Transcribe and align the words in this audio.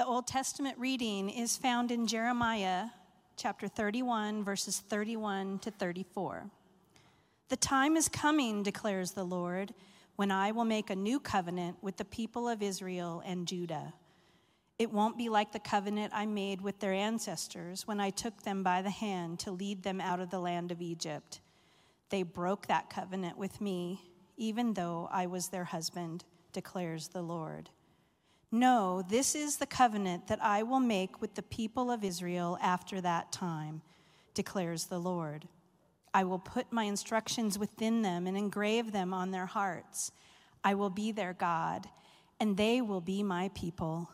The 0.00 0.06
Old 0.06 0.26
Testament 0.26 0.78
reading 0.78 1.28
is 1.28 1.58
found 1.58 1.90
in 1.92 2.06
Jeremiah 2.06 2.86
chapter 3.36 3.68
31, 3.68 4.42
verses 4.42 4.78
31 4.78 5.58
to 5.58 5.70
34. 5.70 6.46
The 7.50 7.56
time 7.56 7.98
is 7.98 8.08
coming, 8.08 8.62
declares 8.62 9.10
the 9.10 9.24
Lord, 9.24 9.74
when 10.16 10.30
I 10.30 10.52
will 10.52 10.64
make 10.64 10.88
a 10.88 10.96
new 10.96 11.20
covenant 11.20 11.76
with 11.82 11.98
the 11.98 12.06
people 12.06 12.48
of 12.48 12.62
Israel 12.62 13.22
and 13.26 13.46
Judah. 13.46 13.92
It 14.78 14.90
won't 14.90 15.18
be 15.18 15.28
like 15.28 15.52
the 15.52 15.58
covenant 15.58 16.14
I 16.14 16.24
made 16.24 16.62
with 16.62 16.80
their 16.80 16.94
ancestors 16.94 17.86
when 17.86 18.00
I 18.00 18.08
took 18.08 18.42
them 18.42 18.62
by 18.62 18.80
the 18.80 18.88
hand 18.88 19.38
to 19.40 19.50
lead 19.50 19.82
them 19.82 20.00
out 20.00 20.20
of 20.20 20.30
the 20.30 20.40
land 20.40 20.72
of 20.72 20.80
Egypt. 20.80 21.42
They 22.08 22.22
broke 22.22 22.68
that 22.68 22.88
covenant 22.88 23.36
with 23.36 23.60
me, 23.60 24.00
even 24.38 24.72
though 24.72 25.10
I 25.12 25.26
was 25.26 25.48
their 25.48 25.64
husband, 25.64 26.24
declares 26.54 27.08
the 27.08 27.20
Lord. 27.20 27.68
No, 28.52 29.02
this 29.08 29.34
is 29.34 29.56
the 29.56 29.66
covenant 29.66 30.26
that 30.26 30.42
I 30.42 30.64
will 30.64 30.80
make 30.80 31.20
with 31.20 31.34
the 31.34 31.42
people 31.42 31.90
of 31.90 32.02
Israel 32.02 32.58
after 32.60 33.00
that 33.00 33.30
time, 33.30 33.82
declares 34.34 34.86
the 34.86 34.98
Lord. 34.98 35.46
I 36.12 36.24
will 36.24 36.40
put 36.40 36.72
my 36.72 36.84
instructions 36.84 37.58
within 37.58 38.02
them 38.02 38.26
and 38.26 38.36
engrave 38.36 38.90
them 38.90 39.14
on 39.14 39.30
their 39.30 39.46
hearts. 39.46 40.10
I 40.64 40.74
will 40.74 40.90
be 40.90 41.12
their 41.12 41.32
God, 41.32 41.88
and 42.40 42.56
they 42.56 42.80
will 42.80 43.00
be 43.00 43.22
my 43.22 43.50
people. 43.54 44.10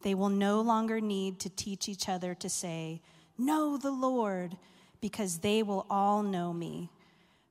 They 0.00 0.14
will 0.14 0.30
no 0.30 0.62
longer 0.62 1.00
need 1.00 1.38
to 1.40 1.50
teach 1.50 1.86
each 1.86 2.08
other 2.08 2.34
to 2.36 2.48
say, 2.48 3.02
Know 3.36 3.76
the 3.76 3.90
Lord, 3.90 4.56
because 5.02 5.38
they 5.38 5.62
will 5.62 5.86
all 5.90 6.22
know 6.22 6.54
me, 6.54 6.90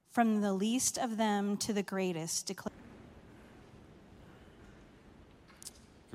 from 0.10 0.42
the 0.42 0.54
least 0.54 0.98
of 0.98 1.18
them 1.18 1.58
to 1.58 1.74
the 1.74 1.84
greatest, 1.84 2.48
declare. 2.48 2.83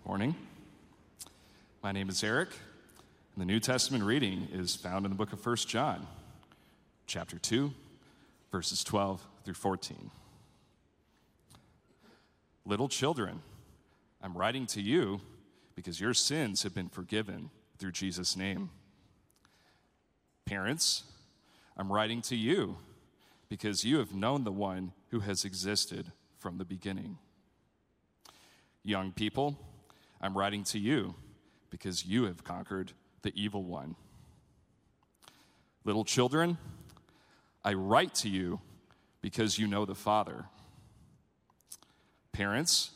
Morning. 0.09 0.35
My 1.83 1.93
name 1.93 2.09
is 2.09 2.25
Eric, 2.25 2.49
and 3.35 3.43
the 3.43 3.45
New 3.45 3.61
Testament 3.61 4.03
reading 4.03 4.49
is 4.51 4.75
found 4.75 5.05
in 5.05 5.11
the 5.11 5.15
book 5.15 5.35
of 5.35 5.47
1 5.47 5.57
John, 5.57 6.07
chapter 7.07 7.39
2, 7.39 7.71
verses 8.51 8.83
12 8.83 9.23
through 9.45 9.53
14. 9.53 10.11
Little 12.65 12.89
children, 12.89 13.43
I'm 14.23 14.35
writing 14.35 14.65
to 14.69 14.81
you 14.81 15.21
because 15.75 16.01
your 16.01 16.15
sins 16.15 16.63
have 16.63 16.75
been 16.75 16.89
forgiven 16.89 17.51
through 17.77 17.93
Jesus' 17.93 18.35
name. 18.35 18.71
Parents, 20.47 21.03
I'm 21.77 21.93
writing 21.93 22.23
to 22.23 22.35
you 22.35 22.79
because 23.51 23.85
you 23.85 23.99
have 23.99 24.15
known 24.15 24.45
the 24.45 24.53
one 24.53 24.93
who 25.11 25.21
has 25.21 25.45
existed 25.45 26.13
from 26.39 26.57
the 26.57 26.65
beginning. 26.65 27.19
Young 28.83 29.13
people, 29.13 29.59
I'm 30.21 30.37
writing 30.37 30.65
to 30.65 30.79
you 30.79 31.15
because 31.71 32.05
you 32.05 32.25
have 32.25 32.45
conquered 32.45 32.93
the 33.23 33.33
evil 33.35 33.63
one. 33.63 33.95
Little 35.85 36.05
children, 36.05 36.59
I 37.65 37.75
write 37.75 38.15
to 38.17 38.29
you 38.29 38.61
because 39.21 39.59
you 39.59 39.67
know 39.67 39.85
the 39.85 39.95
Father. 39.95 40.47
Parents, 42.33 42.91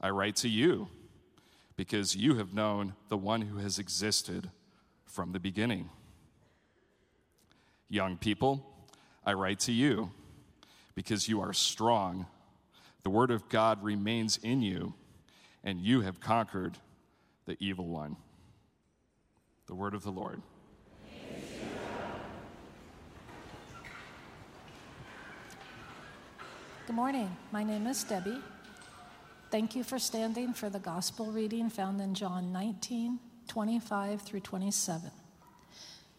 I 0.00 0.10
write 0.10 0.36
to 0.36 0.48
you 0.48 0.88
because 1.76 2.14
you 2.14 2.36
have 2.36 2.54
known 2.54 2.94
the 3.08 3.16
one 3.16 3.42
who 3.42 3.58
has 3.58 3.78
existed 3.78 4.50
from 5.04 5.32
the 5.32 5.40
beginning. 5.40 5.90
Young 7.88 8.16
people, 8.16 8.66
I 9.24 9.32
write 9.32 9.60
to 9.60 9.72
you 9.72 10.10
because 10.94 11.28
you 11.28 11.40
are 11.40 11.52
strong. 11.52 12.26
The 13.02 13.10
word 13.10 13.30
of 13.30 13.48
God 13.48 13.82
remains 13.82 14.38
in 14.42 14.62
you 14.62 14.94
and 15.66 15.80
you 15.80 16.00
have 16.00 16.20
conquered 16.20 16.78
the 17.44 17.56
evil 17.58 17.88
one. 17.88 18.16
The 19.66 19.74
word 19.74 19.94
of 19.94 20.04
the 20.04 20.12
Lord. 20.12 20.40
Good 26.86 26.94
morning. 26.94 27.36
My 27.50 27.64
name 27.64 27.88
is 27.88 28.04
Debbie. 28.04 28.38
Thank 29.50 29.74
you 29.74 29.82
for 29.82 29.98
standing 29.98 30.54
for 30.54 30.70
the 30.70 30.78
gospel 30.78 31.32
reading 31.32 31.68
found 31.68 32.00
in 32.00 32.14
John 32.14 32.52
19, 32.52 33.18
25 33.48 34.22
through 34.22 34.40
27. 34.40 35.10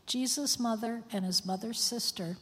Jesus' 0.05 0.59
mother 0.59 1.03
and 1.13 1.23
his 1.23 1.45
mother's 1.45 1.79
sister, 1.79 2.35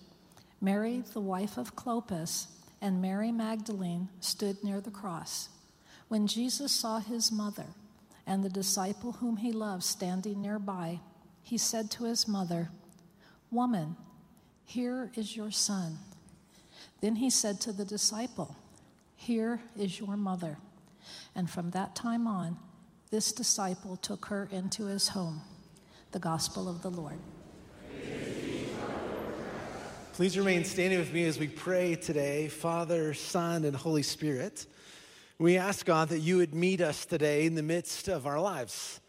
Mary, 0.59 1.03
the 1.13 1.22
wife 1.22 1.57
of 1.57 1.75
Clopas, 1.75 2.47
and 2.81 3.00
Mary 3.00 3.31
Magdalene 3.31 4.09
stood 4.22 4.63
near 4.63 4.81
the 4.81 4.90
cross. 4.90 5.50
When 6.08 6.28
Jesus 6.28 6.72
saw 6.72 7.00
his 7.00 7.32
mother 7.32 7.66
and 8.28 8.44
the 8.44 8.50
disciple 8.50 9.14
whom 9.14 9.38
he 9.38 9.52
loved 9.52 9.84
standing 9.84 10.42
nearby, 10.42 11.00
he 11.42 11.58
said 11.58 11.92
to 11.92 12.06
his 12.06 12.28
mother, 12.28 12.70
Woman, 13.52 13.96
here 14.64 15.12
is 15.16 15.36
your 15.36 15.52
son. 15.52 16.00
Then 17.02 17.16
he 17.16 17.30
said 17.30 17.60
to 17.62 17.72
the 17.72 17.86
disciple, 17.86 18.56
Here 19.16 19.62
is 19.78 20.00
your 20.00 20.18
mother. 20.18 20.58
And 21.36 21.50
from 21.50 21.72
that 21.72 21.96
time 21.96 22.28
on, 22.28 22.58
this 23.12 23.32
disciple 23.32 23.98
took 23.98 24.26
her 24.26 24.50
into 24.52 24.86
his 24.86 25.10
home. 25.10 25.42
The 26.12 26.20
gospel 26.20 26.68
of 26.68 26.82
the 26.82 26.90
Lord. 26.90 27.20
Please 30.14 30.38
remain 30.38 30.64
standing 30.64 30.98
with 30.98 31.14
me 31.14 31.26
as 31.26 31.38
we 31.38 31.48
pray 31.48 31.96
today, 31.96 32.48
Father, 32.48 33.14
Son, 33.14 33.66
and 33.66 33.76
Holy 33.76 34.02
Spirit. 34.02 34.66
We 35.38 35.57
ask 35.57 35.85
God 35.85 36.07
that 36.09 36.19
you 36.19 36.38
would 36.38 36.56
meet 36.56 36.79
us 36.79 37.06
today 37.06 37.46
in 37.46 37.56
the 37.56 37.62
midst 37.62 38.07
of 38.07 38.25
our 38.25 38.40
lives, 38.40 39.01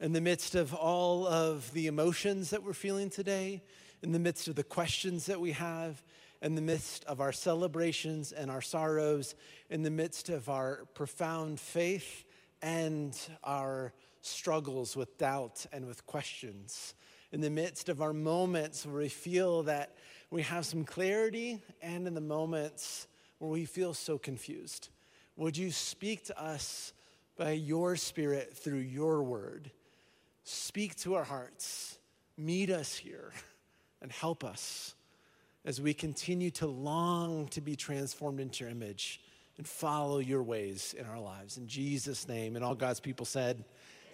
in 0.00 0.14
the 0.14 0.20
midst 0.22 0.54
of 0.54 0.72
all 0.72 1.26
of 1.26 1.70
the 1.74 1.88
emotions 1.88 2.48
that 2.50 2.62
we're 2.62 2.72
feeling 2.72 3.10
today, 3.10 3.62
in 4.02 4.12
the 4.12 4.18
midst 4.18 4.48
of 4.48 4.54
the 4.54 4.64
questions 4.64 5.26
that 5.26 5.38
we 5.38 5.52
have, 5.52 6.02
in 6.40 6.54
the 6.54 6.62
midst 6.62 7.04
of 7.04 7.20
our 7.20 7.32
celebrations 7.32 8.32
and 8.32 8.50
our 8.50 8.62
sorrows, 8.62 9.34
in 9.68 9.82
the 9.82 9.90
midst 9.90 10.30
of 10.30 10.48
our 10.48 10.86
profound 10.94 11.60
faith 11.60 12.24
and 12.62 13.14
our 13.44 13.92
struggles 14.22 14.96
with 14.96 15.18
doubt 15.18 15.66
and 15.70 15.86
with 15.86 16.06
questions, 16.06 16.94
in 17.30 17.42
the 17.42 17.50
midst 17.50 17.90
of 17.90 18.00
our 18.00 18.14
moments 18.14 18.86
where 18.86 19.02
we 19.02 19.10
feel 19.10 19.64
that 19.64 19.94
we 20.30 20.40
have 20.40 20.64
some 20.64 20.82
clarity, 20.82 21.62
and 21.82 22.06
in 22.06 22.14
the 22.14 22.22
moments 22.22 23.06
where 23.36 23.50
we 23.50 23.66
feel 23.66 23.92
so 23.92 24.16
confused. 24.16 24.88
Would 25.38 25.56
you 25.56 25.70
speak 25.70 26.24
to 26.24 26.42
us 26.42 26.92
by 27.36 27.52
your 27.52 27.94
Spirit 27.94 28.56
through 28.56 28.78
your 28.78 29.22
word? 29.22 29.70
Speak 30.42 30.96
to 30.96 31.14
our 31.14 31.22
hearts, 31.22 31.96
meet 32.36 32.70
us 32.70 32.96
here, 32.96 33.30
and 34.02 34.10
help 34.10 34.42
us 34.42 34.96
as 35.64 35.80
we 35.80 35.94
continue 35.94 36.50
to 36.50 36.66
long 36.66 37.46
to 37.48 37.60
be 37.60 37.76
transformed 37.76 38.40
into 38.40 38.64
your 38.64 38.72
image 38.72 39.20
and 39.58 39.66
follow 39.66 40.18
your 40.18 40.42
ways 40.42 40.92
in 40.98 41.06
our 41.06 41.20
lives. 41.20 41.56
In 41.56 41.68
Jesus' 41.68 42.26
name, 42.26 42.56
and 42.56 42.64
all 42.64 42.74
God's 42.74 42.98
people 42.98 43.24
said, 43.24 43.64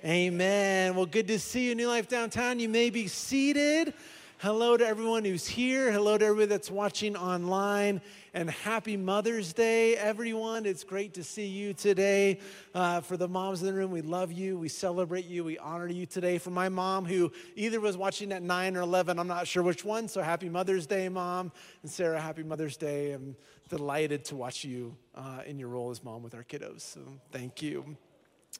Amen. 0.04 0.94
Well, 0.94 1.06
good 1.06 1.28
to 1.28 1.38
see 1.38 1.66
you, 1.66 1.74
New 1.74 1.88
Life 1.88 2.06
Downtown. 2.06 2.58
You 2.58 2.68
may 2.68 2.90
be 2.90 3.08
seated. 3.08 3.94
Hello 4.38 4.76
to 4.76 4.84
everyone 4.84 5.24
who's 5.24 5.46
here. 5.46 5.92
Hello 5.92 6.18
to 6.18 6.24
everybody 6.24 6.46
that's 6.46 6.70
watching 6.70 7.16
online. 7.16 8.02
And 8.34 8.50
happy 8.50 8.96
Mother's 8.96 9.52
Day, 9.52 9.96
everyone. 9.96 10.66
It's 10.66 10.82
great 10.82 11.14
to 11.14 11.24
see 11.24 11.46
you 11.46 11.72
today. 11.72 12.40
Uh, 12.74 13.00
for 13.00 13.16
the 13.16 13.28
moms 13.28 13.60
in 13.60 13.66
the 13.66 13.72
room, 13.72 13.92
we 13.92 14.02
love 14.02 14.32
you. 14.32 14.58
We 14.58 14.68
celebrate 14.68 15.26
you. 15.26 15.44
We 15.44 15.56
honor 15.58 15.86
you 15.86 16.04
today. 16.04 16.38
For 16.38 16.50
my 16.50 16.68
mom, 16.68 17.06
who 17.06 17.32
either 17.54 17.80
was 17.80 17.96
watching 17.96 18.32
at 18.32 18.42
9 18.42 18.76
or 18.76 18.80
11, 18.80 19.18
I'm 19.20 19.28
not 19.28 19.46
sure 19.46 19.62
which 19.62 19.84
one. 19.84 20.08
So 20.08 20.20
happy 20.20 20.48
Mother's 20.48 20.86
Day, 20.86 21.08
Mom. 21.08 21.52
And 21.82 21.90
Sarah, 21.90 22.20
happy 22.20 22.42
Mother's 22.42 22.76
Day. 22.76 23.12
I'm 23.12 23.36
delighted 23.68 24.24
to 24.26 24.36
watch 24.36 24.64
you 24.64 24.96
uh, 25.14 25.42
in 25.46 25.58
your 25.60 25.68
role 25.68 25.90
as 25.90 26.02
mom 26.02 26.22
with 26.22 26.34
our 26.34 26.44
kiddos. 26.44 26.80
So 26.80 27.00
thank 27.30 27.62
you. 27.62 27.96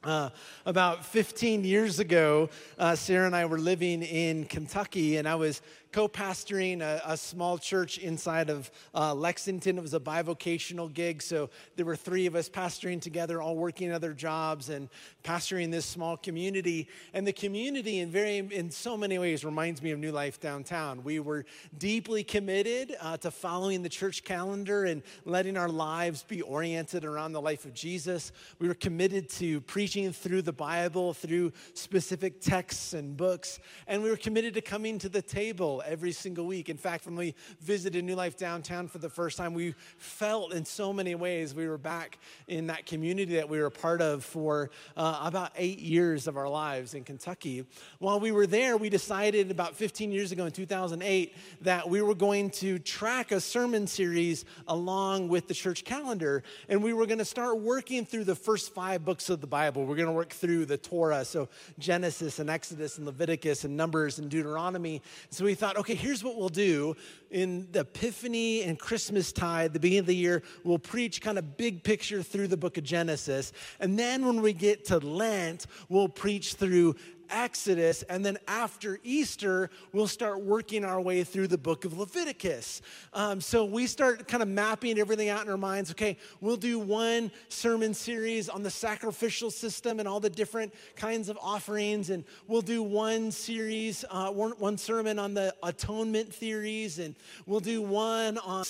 Uh, 0.03 0.29
about 0.65 1.05
15 1.05 1.63
years 1.63 1.99
ago, 1.99 2.49
uh, 2.77 2.95
Sarah 2.95 3.25
and 3.25 3.35
I 3.35 3.45
were 3.45 3.57
living 3.57 4.03
in 4.03 4.45
Kentucky, 4.45 5.17
and 5.17 5.27
I 5.27 5.35
was 5.35 5.61
co 5.95 6.07
pastoring 6.07 6.81
a, 6.81 7.01
a, 7.05 7.17
small 7.17 7.57
church 7.57 7.97
inside 7.97 8.49
of 8.49 8.69
uh, 8.93 9.13
Lexington. 9.13 9.77
It 9.77 9.81
was 9.81 9.93
a 9.93 9.99
bivocational 9.99 10.93
gig, 10.93 11.21
so 11.21 11.49
there 11.77 11.85
were 11.85 11.95
three 11.95 12.25
of 12.25 12.35
us 12.35 12.49
pastoring 12.49 13.01
together, 13.01 13.41
all 13.41 13.55
working 13.55 13.91
other 13.91 14.13
jobs 14.13 14.69
and 14.69 14.89
pastoring 15.23 15.71
this 15.71 15.85
small 15.85 16.17
community. 16.17 16.89
And 17.13 17.25
the 17.25 17.33
community, 17.33 17.99
in, 17.99 18.11
very, 18.11 18.37
in 18.37 18.69
so 18.69 18.97
many 18.97 19.17
ways, 19.17 19.43
reminds 19.43 19.81
me 19.81 19.91
of 19.91 19.99
New 19.99 20.11
Life 20.11 20.39
Downtown. 20.39 21.01
We 21.03 21.19
were 21.19 21.45
deeply 21.77 22.23
committed 22.23 22.95
uh, 22.99 23.15
to 23.17 23.31
following 23.31 23.81
the 23.81 23.89
church 23.89 24.23
calendar 24.23 24.83
and 24.83 25.01
letting 25.23 25.55
our 25.55 25.69
lives 25.69 26.23
be 26.23 26.41
oriented 26.41 27.05
around 27.05 27.31
the 27.31 27.41
life 27.41 27.63
of 27.63 27.73
Jesus. 27.73 28.33
We 28.59 28.67
were 28.67 28.73
committed 28.73 29.29
to 29.29 29.61
preaching 29.61 29.95
preaching 29.95 30.11
through 30.11 30.41
the 30.41 30.51
Bible, 30.51 31.13
through 31.13 31.53
specific 31.73 32.41
texts 32.41 32.93
and 32.93 33.15
books. 33.15 33.59
And 33.87 34.03
we 34.03 34.09
were 34.09 34.17
committed 34.17 34.55
to 34.55 34.61
coming 34.61 34.99
to 34.99 35.07
the 35.07 35.21
table 35.21 35.83
every 35.87 36.11
single 36.11 36.45
week. 36.45 36.69
In 36.69 36.77
fact, 36.77 37.05
when 37.05 37.15
we 37.15 37.35
visited 37.61 38.03
New 38.03 38.15
Life 38.15 38.37
downtown 38.37 38.87
for 38.87 38.97
the 38.97 39.09
first 39.09 39.37
time, 39.37 39.53
we 39.53 39.75
felt 39.97 40.53
in 40.53 40.65
so 40.65 40.93
many 40.93 41.15
ways 41.15 41.53
we 41.53 41.67
were 41.67 41.77
back 41.77 42.17
in 42.47 42.67
that 42.67 42.85
community 42.85 43.35
that 43.35 43.49
we 43.49 43.59
were 43.59 43.67
a 43.67 43.71
part 43.71 44.01
of 44.01 44.23
for 44.23 44.69
uh, 44.97 45.19
about 45.23 45.51
eight 45.55 45.79
years 45.79 46.27
of 46.27 46.37
our 46.37 46.49
lives 46.49 46.93
in 46.93 47.03
Kentucky. 47.03 47.65
While 47.99 48.19
we 48.19 48.31
were 48.31 48.47
there, 48.47 48.77
we 48.77 48.89
decided 48.89 49.51
about 49.51 49.75
15 49.75 50.11
years 50.11 50.31
ago 50.31 50.45
in 50.45 50.51
2008 50.51 51.35
that 51.61 51.89
we 51.89 52.01
were 52.01 52.15
going 52.15 52.49
to 52.51 52.79
track 52.79 53.31
a 53.31 53.39
sermon 53.39 53.87
series 53.87 54.45
along 54.67 55.27
with 55.27 55.47
the 55.47 55.53
church 55.53 55.83
calendar. 55.83 56.43
And 56.69 56.83
we 56.83 56.93
were 56.93 57.05
going 57.05 57.19
to 57.19 57.25
start 57.25 57.59
working 57.59 58.05
through 58.05 58.25
the 58.25 58.35
first 58.35 58.73
five 58.73 59.03
books 59.03 59.29
of 59.29 59.41
the 59.41 59.47
Bible. 59.47 59.85
We're 59.85 59.95
going 59.95 60.07
to 60.07 60.13
work 60.13 60.29
through 60.29 60.65
the 60.65 60.77
Torah, 60.77 61.25
so 61.25 61.49
Genesis 61.79 62.39
and 62.39 62.49
Exodus 62.49 62.97
and 62.97 63.05
Leviticus 63.05 63.63
and 63.63 63.75
Numbers 63.75 64.19
and 64.19 64.29
Deuteronomy. 64.29 65.01
So 65.29 65.45
we 65.45 65.55
thought, 65.55 65.64
okay, 65.77 65.95
here's 65.95 66.23
what 66.23 66.37
we'll 66.37 66.49
do. 66.49 66.95
In 67.35 67.67
the 67.73 67.81
Epiphany 67.81 68.63
and 68.63 68.79
Christmas 68.79 69.33
tide, 69.33 69.73
the 69.73 69.79
beginning 69.81 69.99
of 69.99 70.05
the 70.05 70.15
year, 70.15 70.41
we'll 70.63 70.79
preach 70.79 71.19
kind 71.19 71.37
of 71.37 71.57
big 71.57 71.83
picture 71.83 72.23
through 72.23 72.47
the 72.47 72.55
book 72.55 72.77
of 72.77 72.85
Genesis. 72.85 73.51
And 73.81 73.99
then 73.99 74.25
when 74.25 74.41
we 74.41 74.53
get 74.53 74.85
to 74.85 74.99
Lent, 74.99 75.67
we'll 75.89 76.07
preach 76.07 76.53
through 76.53 76.95
Exodus, 77.29 78.03
and 78.03 78.25
then 78.25 78.37
after 78.47 78.99
Easter, 79.03 79.69
we'll 79.93 80.07
start 80.07 80.41
working 80.41 80.85
our 80.85 81.01
way 81.01 81.23
through 81.23 81.47
the 81.47 81.57
book 81.57 81.85
of 81.85 81.97
Leviticus. 81.97 82.81
Um, 83.13 83.41
so 83.41 83.65
we 83.65 83.87
start 83.87 84.27
kind 84.27 84.43
of 84.43 84.49
mapping 84.49 84.99
everything 84.99 85.29
out 85.29 85.43
in 85.43 85.51
our 85.51 85.57
minds. 85.57 85.91
Okay, 85.91 86.17
we'll 86.41 86.55
do 86.55 86.79
one 86.79 87.31
sermon 87.49 87.93
series 87.93 88.49
on 88.49 88.63
the 88.63 88.69
sacrificial 88.69 89.49
system 89.49 89.99
and 89.99 90.07
all 90.07 90.19
the 90.19 90.29
different 90.29 90.73
kinds 90.95 91.29
of 91.29 91.37
offerings, 91.41 92.09
and 92.09 92.23
we'll 92.47 92.61
do 92.61 92.83
one 92.83 93.31
series, 93.31 94.05
uh, 94.09 94.29
one, 94.29 94.51
one 94.51 94.77
sermon 94.77 95.19
on 95.19 95.33
the 95.33 95.53
atonement 95.63 96.33
theories, 96.33 96.99
and 96.99 97.15
we'll 97.45 97.59
do 97.59 97.81
one 97.81 98.37
on 98.39 98.65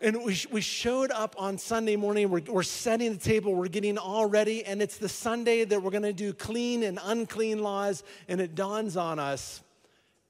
and 0.00 0.24
we, 0.24 0.40
we 0.52 0.60
showed 0.60 1.10
up 1.10 1.34
on 1.38 1.58
Sunday 1.58 1.96
morning. 1.96 2.30
We're, 2.30 2.42
we're 2.46 2.62
setting 2.62 3.14
the 3.14 3.18
table. 3.18 3.52
We're 3.54 3.66
getting 3.66 3.98
all 3.98 4.26
ready. 4.26 4.64
And 4.64 4.80
it's 4.80 4.96
the 4.96 5.08
Sunday 5.08 5.64
that 5.64 5.82
we're 5.82 5.90
going 5.90 6.04
to 6.04 6.12
do 6.12 6.32
clean 6.32 6.84
and 6.84 7.00
unclean 7.02 7.64
laws. 7.64 8.04
And 8.28 8.40
it 8.40 8.54
dawns 8.54 8.96
on 8.96 9.18
us 9.18 9.60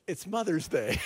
it's 0.07 0.27
Mother's 0.27 0.69
Day. 0.69 0.99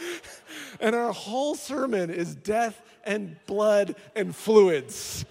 and 0.80 0.96
our 0.96 1.12
whole 1.12 1.54
sermon 1.54 2.08
is 2.08 2.34
death 2.34 2.80
and 3.04 3.36
blood 3.44 3.94
and 4.16 4.34
fluids. 4.34 5.26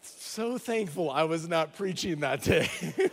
So 0.00 0.58
thankful 0.58 1.10
I 1.10 1.24
was 1.24 1.48
not 1.48 1.76
preaching 1.76 2.20
that 2.20 2.42
day. 2.42 2.70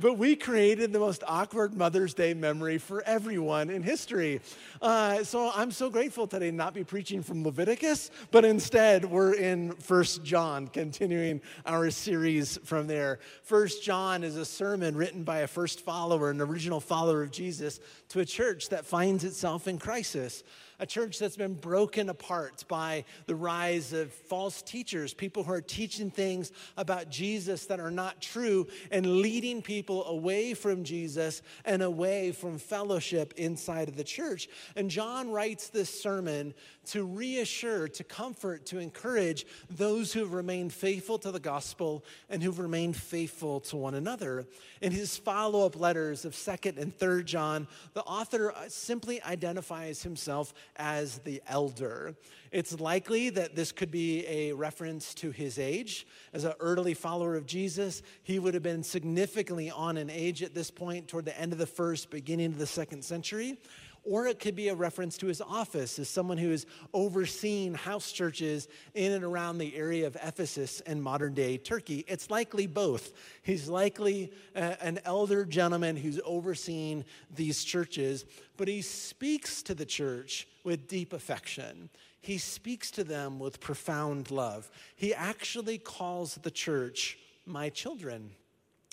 but 0.00 0.18
we 0.18 0.36
created 0.36 0.92
the 0.92 0.98
most 0.98 1.22
awkward 1.26 1.74
Mother's 1.74 2.14
Day 2.14 2.34
memory 2.34 2.78
for 2.78 3.02
everyone 3.02 3.70
in 3.70 3.82
history. 3.82 4.40
Uh, 4.80 5.24
so 5.24 5.50
I'm 5.54 5.70
so 5.70 5.90
grateful 5.90 6.26
today 6.26 6.50
not 6.50 6.74
be 6.74 6.84
preaching 6.84 7.22
from 7.22 7.44
Leviticus, 7.44 8.10
but 8.30 8.44
instead 8.44 9.04
we're 9.04 9.34
in 9.34 9.72
First 9.72 10.24
John, 10.24 10.68
continuing 10.68 11.40
our 11.66 11.90
series 11.90 12.58
from 12.64 12.86
there. 12.86 13.18
First 13.42 13.82
John 13.82 14.24
is 14.24 14.36
a 14.36 14.44
sermon 14.44 14.96
written 14.96 15.24
by 15.24 15.40
a 15.40 15.46
first 15.46 15.80
follower, 15.80 16.30
an 16.30 16.40
original 16.40 16.80
follower 16.80 17.22
of 17.22 17.30
Jesus, 17.30 17.80
to 18.10 18.20
a 18.20 18.24
church 18.24 18.68
that 18.70 18.84
finds 18.84 19.24
itself 19.24 19.68
in 19.68 19.78
crisis 19.78 20.44
a 20.78 20.86
church 20.86 21.18
that's 21.18 21.36
been 21.36 21.54
broken 21.54 22.08
apart 22.08 22.64
by 22.68 23.04
the 23.26 23.34
rise 23.34 23.92
of 23.92 24.12
false 24.12 24.62
teachers, 24.62 25.14
people 25.14 25.42
who 25.42 25.52
are 25.52 25.60
teaching 25.60 26.10
things 26.10 26.52
about 26.76 27.10
Jesus 27.10 27.66
that 27.66 27.80
are 27.80 27.90
not 27.90 28.20
true 28.20 28.66
and 28.90 29.20
leading 29.20 29.62
people 29.62 30.04
away 30.06 30.54
from 30.54 30.84
Jesus 30.84 31.42
and 31.64 31.82
away 31.82 32.32
from 32.32 32.58
fellowship 32.58 33.34
inside 33.36 33.88
of 33.88 33.96
the 33.96 34.04
church. 34.04 34.48
And 34.76 34.90
John 34.90 35.30
writes 35.30 35.68
this 35.68 35.88
sermon 35.88 36.54
to 36.86 37.04
reassure, 37.04 37.88
to 37.88 38.04
comfort, 38.04 38.66
to 38.66 38.78
encourage 38.78 39.46
those 39.70 40.12
who 40.12 40.20
have 40.20 40.32
remained 40.32 40.72
faithful 40.72 41.18
to 41.18 41.30
the 41.30 41.40
gospel 41.40 42.04
and 42.28 42.42
who've 42.42 42.58
remained 42.58 42.96
faithful 42.96 43.60
to 43.60 43.76
one 43.76 43.94
another. 43.94 44.46
In 44.80 44.92
his 44.92 45.16
follow 45.16 45.64
up 45.64 45.78
letters 45.78 46.24
of 46.24 46.32
2nd 46.32 46.78
and 46.78 46.96
3rd 46.96 47.24
John, 47.24 47.68
the 47.94 48.02
author 48.02 48.54
simply 48.68 49.22
identifies 49.22 50.02
himself 50.02 50.52
as 50.76 51.18
the 51.18 51.42
elder. 51.46 52.14
It's 52.52 52.78
likely 52.78 53.30
that 53.30 53.56
this 53.56 53.72
could 53.72 53.90
be 53.90 54.26
a 54.26 54.52
reference 54.52 55.14
to 55.14 55.30
his 55.30 55.58
age. 55.58 56.06
As 56.32 56.44
an 56.44 56.54
early 56.60 56.94
follower 56.94 57.36
of 57.36 57.46
Jesus, 57.46 58.02
he 58.22 58.38
would 58.38 58.54
have 58.54 58.62
been 58.62 58.82
significantly 58.82 59.70
on 59.70 59.96
in 59.96 60.10
age 60.10 60.42
at 60.42 60.54
this 60.54 60.70
point, 60.70 61.08
toward 61.08 61.24
the 61.24 61.38
end 61.38 61.52
of 61.52 61.58
the 61.58 61.66
first, 61.66 62.10
beginning 62.10 62.46
of 62.46 62.58
the 62.58 62.66
second 62.66 63.04
century 63.04 63.58
or 64.04 64.26
it 64.26 64.38
could 64.38 64.54
be 64.54 64.68
a 64.68 64.74
reference 64.74 65.16
to 65.18 65.26
his 65.26 65.40
office 65.40 65.98
as 65.98 66.08
someone 66.08 66.38
who 66.38 66.50
is 66.50 66.66
overseeing 66.92 67.74
house 67.74 68.12
churches 68.12 68.68
in 68.94 69.12
and 69.12 69.24
around 69.24 69.58
the 69.58 69.74
area 69.74 70.06
of 70.06 70.16
Ephesus 70.22 70.80
and 70.82 71.02
modern 71.02 71.34
day 71.34 71.56
Turkey. 71.56 72.04
It's 72.06 72.30
likely 72.30 72.66
both. 72.66 73.12
He's 73.42 73.68
likely 73.68 74.32
a, 74.54 74.82
an 74.84 75.00
elder 75.04 75.44
gentleman 75.44 75.96
who's 75.96 76.20
overseeing 76.24 77.04
these 77.34 77.64
churches, 77.64 78.24
but 78.56 78.68
he 78.68 78.82
speaks 78.82 79.62
to 79.62 79.74
the 79.74 79.86
church 79.86 80.46
with 80.64 80.86
deep 80.88 81.12
affection. 81.12 81.88
He 82.20 82.38
speaks 82.38 82.90
to 82.92 83.04
them 83.04 83.38
with 83.38 83.60
profound 83.60 84.30
love. 84.30 84.70
He 84.96 85.14
actually 85.14 85.78
calls 85.78 86.36
the 86.36 86.50
church 86.50 87.18
my 87.46 87.68
children, 87.68 88.30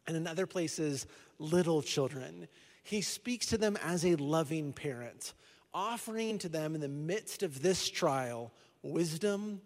and 0.07 0.17
in 0.17 0.27
other 0.27 0.45
places, 0.45 1.07
little 1.39 1.81
children. 1.81 2.47
He 2.83 3.01
speaks 3.01 3.47
to 3.47 3.57
them 3.57 3.77
as 3.83 4.05
a 4.05 4.15
loving 4.15 4.73
parent, 4.73 5.33
offering 5.73 6.37
to 6.39 6.49
them 6.49 6.75
in 6.75 6.81
the 6.81 6.87
midst 6.87 7.43
of 7.43 7.61
this 7.61 7.89
trial 7.89 8.51
wisdom 8.83 9.61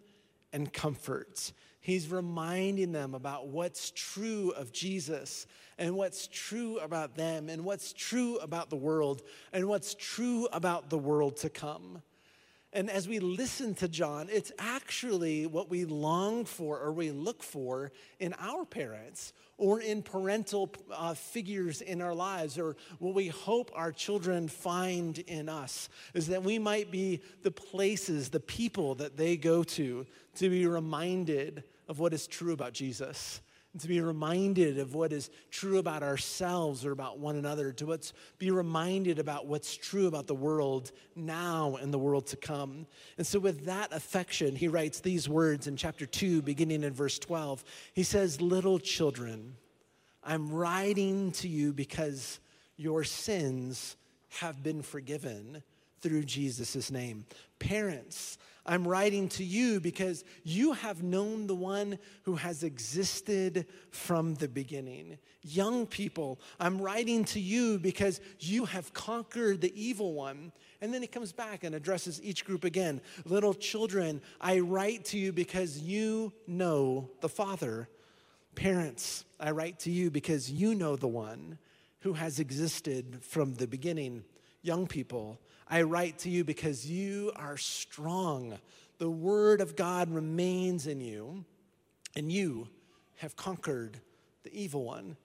and 0.52 0.72
comfort. 0.72 1.52
He's 1.80 2.08
reminding 2.08 2.92
them 2.92 3.14
about 3.14 3.48
what's 3.48 3.90
true 3.90 4.50
of 4.56 4.72
Jesus 4.72 5.46
and 5.78 5.94
what's 5.94 6.26
true 6.26 6.78
about 6.78 7.14
them 7.14 7.48
and 7.48 7.64
what's 7.64 7.92
true 7.92 8.38
about 8.38 8.70
the 8.70 8.76
world 8.76 9.22
and 9.52 9.68
what's 9.68 9.94
true 9.94 10.48
about 10.52 10.90
the 10.90 10.98
world 10.98 11.36
to 11.38 11.48
come. 11.48 12.02
And 12.76 12.90
as 12.90 13.08
we 13.08 13.20
listen 13.20 13.74
to 13.76 13.88
John, 13.88 14.28
it's 14.30 14.52
actually 14.58 15.46
what 15.46 15.70
we 15.70 15.86
long 15.86 16.44
for 16.44 16.78
or 16.78 16.92
we 16.92 17.10
look 17.10 17.42
for 17.42 17.90
in 18.20 18.34
our 18.38 18.66
parents 18.66 19.32
or 19.56 19.80
in 19.80 20.02
parental 20.02 20.70
uh, 20.92 21.14
figures 21.14 21.80
in 21.80 22.02
our 22.02 22.14
lives 22.14 22.58
or 22.58 22.76
what 22.98 23.14
we 23.14 23.28
hope 23.28 23.70
our 23.74 23.92
children 23.92 24.46
find 24.46 25.20
in 25.20 25.48
us 25.48 25.88
is 26.12 26.26
that 26.26 26.42
we 26.42 26.58
might 26.58 26.90
be 26.90 27.22
the 27.42 27.50
places, 27.50 28.28
the 28.28 28.40
people 28.40 28.94
that 28.96 29.16
they 29.16 29.38
go 29.38 29.62
to 29.62 30.04
to 30.34 30.50
be 30.50 30.66
reminded 30.66 31.64
of 31.88 31.98
what 31.98 32.12
is 32.12 32.26
true 32.26 32.52
about 32.52 32.74
Jesus 32.74 33.40
to 33.80 33.88
be 33.88 34.00
reminded 34.00 34.78
of 34.78 34.94
what 34.94 35.12
is 35.12 35.30
true 35.50 35.78
about 35.78 36.02
ourselves 36.02 36.84
or 36.84 36.92
about 36.92 37.18
one 37.18 37.36
another, 37.36 37.72
to 37.72 37.86
what's, 37.86 38.12
be 38.38 38.50
reminded 38.50 39.18
about 39.18 39.46
what's 39.46 39.76
true 39.76 40.06
about 40.06 40.26
the 40.26 40.34
world 40.34 40.92
now 41.14 41.76
and 41.80 41.92
the 41.92 41.98
world 41.98 42.26
to 42.28 42.36
come. 42.36 42.86
And 43.18 43.26
so, 43.26 43.38
with 43.38 43.64
that 43.66 43.92
affection, 43.92 44.56
he 44.56 44.68
writes 44.68 45.00
these 45.00 45.28
words 45.28 45.66
in 45.66 45.76
chapter 45.76 46.06
2, 46.06 46.42
beginning 46.42 46.84
in 46.84 46.92
verse 46.92 47.18
12. 47.18 47.64
He 47.94 48.02
says, 48.02 48.40
Little 48.40 48.78
children, 48.78 49.56
I'm 50.22 50.50
writing 50.50 51.32
to 51.32 51.48
you 51.48 51.72
because 51.72 52.40
your 52.76 53.04
sins 53.04 53.96
have 54.28 54.62
been 54.62 54.82
forgiven 54.82 55.62
through 56.06 56.22
Jesus' 56.22 56.92
name. 56.92 57.26
Parents, 57.58 58.38
I'm 58.64 58.86
writing 58.86 59.28
to 59.30 59.42
you 59.42 59.80
because 59.80 60.22
you 60.44 60.72
have 60.72 61.02
known 61.02 61.48
the 61.48 61.54
one 61.56 61.98
who 62.22 62.36
has 62.36 62.62
existed 62.62 63.66
from 63.90 64.34
the 64.34 64.46
beginning. 64.46 65.18
Young 65.42 65.84
people, 65.84 66.38
I'm 66.60 66.80
writing 66.80 67.24
to 67.26 67.40
you 67.40 67.80
because 67.80 68.20
you 68.38 68.66
have 68.66 68.92
conquered 68.92 69.60
the 69.60 69.72
evil 69.74 70.14
one. 70.14 70.52
And 70.80 70.94
then 70.94 71.02
he 71.02 71.08
comes 71.08 71.32
back 71.32 71.64
and 71.64 71.74
addresses 71.74 72.22
each 72.22 72.44
group 72.44 72.62
again. 72.62 73.00
Little 73.24 73.54
children, 73.54 74.22
I 74.40 74.60
write 74.60 75.06
to 75.06 75.18
you 75.18 75.32
because 75.32 75.80
you 75.80 76.32
know 76.46 77.10
the 77.20 77.28
Father. 77.28 77.88
Parents, 78.54 79.24
I 79.40 79.50
write 79.50 79.80
to 79.80 79.90
you 79.90 80.12
because 80.12 80.52
you 80.52 80.76
know 80.76 80.94
the 80.94 81.08
one 81.08 81.58
who 82.00 82.12
has 82.12 82.38
existed 82.38 83.18
from 83.22 83.54
the 83.54 83.66
beginning. 83.66 84.22
Young 84.62 84.86
people, 84.86 85.40
I 85.68 85.82
write 85.82 86.18
to 86.20 86.30
you 86.30 86.44
because 86.44 86.88
you 86.88 87.32
are 87.34 87.56
strong. 87.56 88.58
The 88.98 89.10
word 89.10 89.60
of 89.60 89.76
God 89.76 90.10
remains 90.10 90.86
in 90.86 91.00
you, 91.00 91.44
and 92.14 92.30
you 92.30 92.68
have 93.16 93.36
conquered 93.36 94.00
the 94.44 94.54
evil 94.54 94.84
one. 94.84 95.16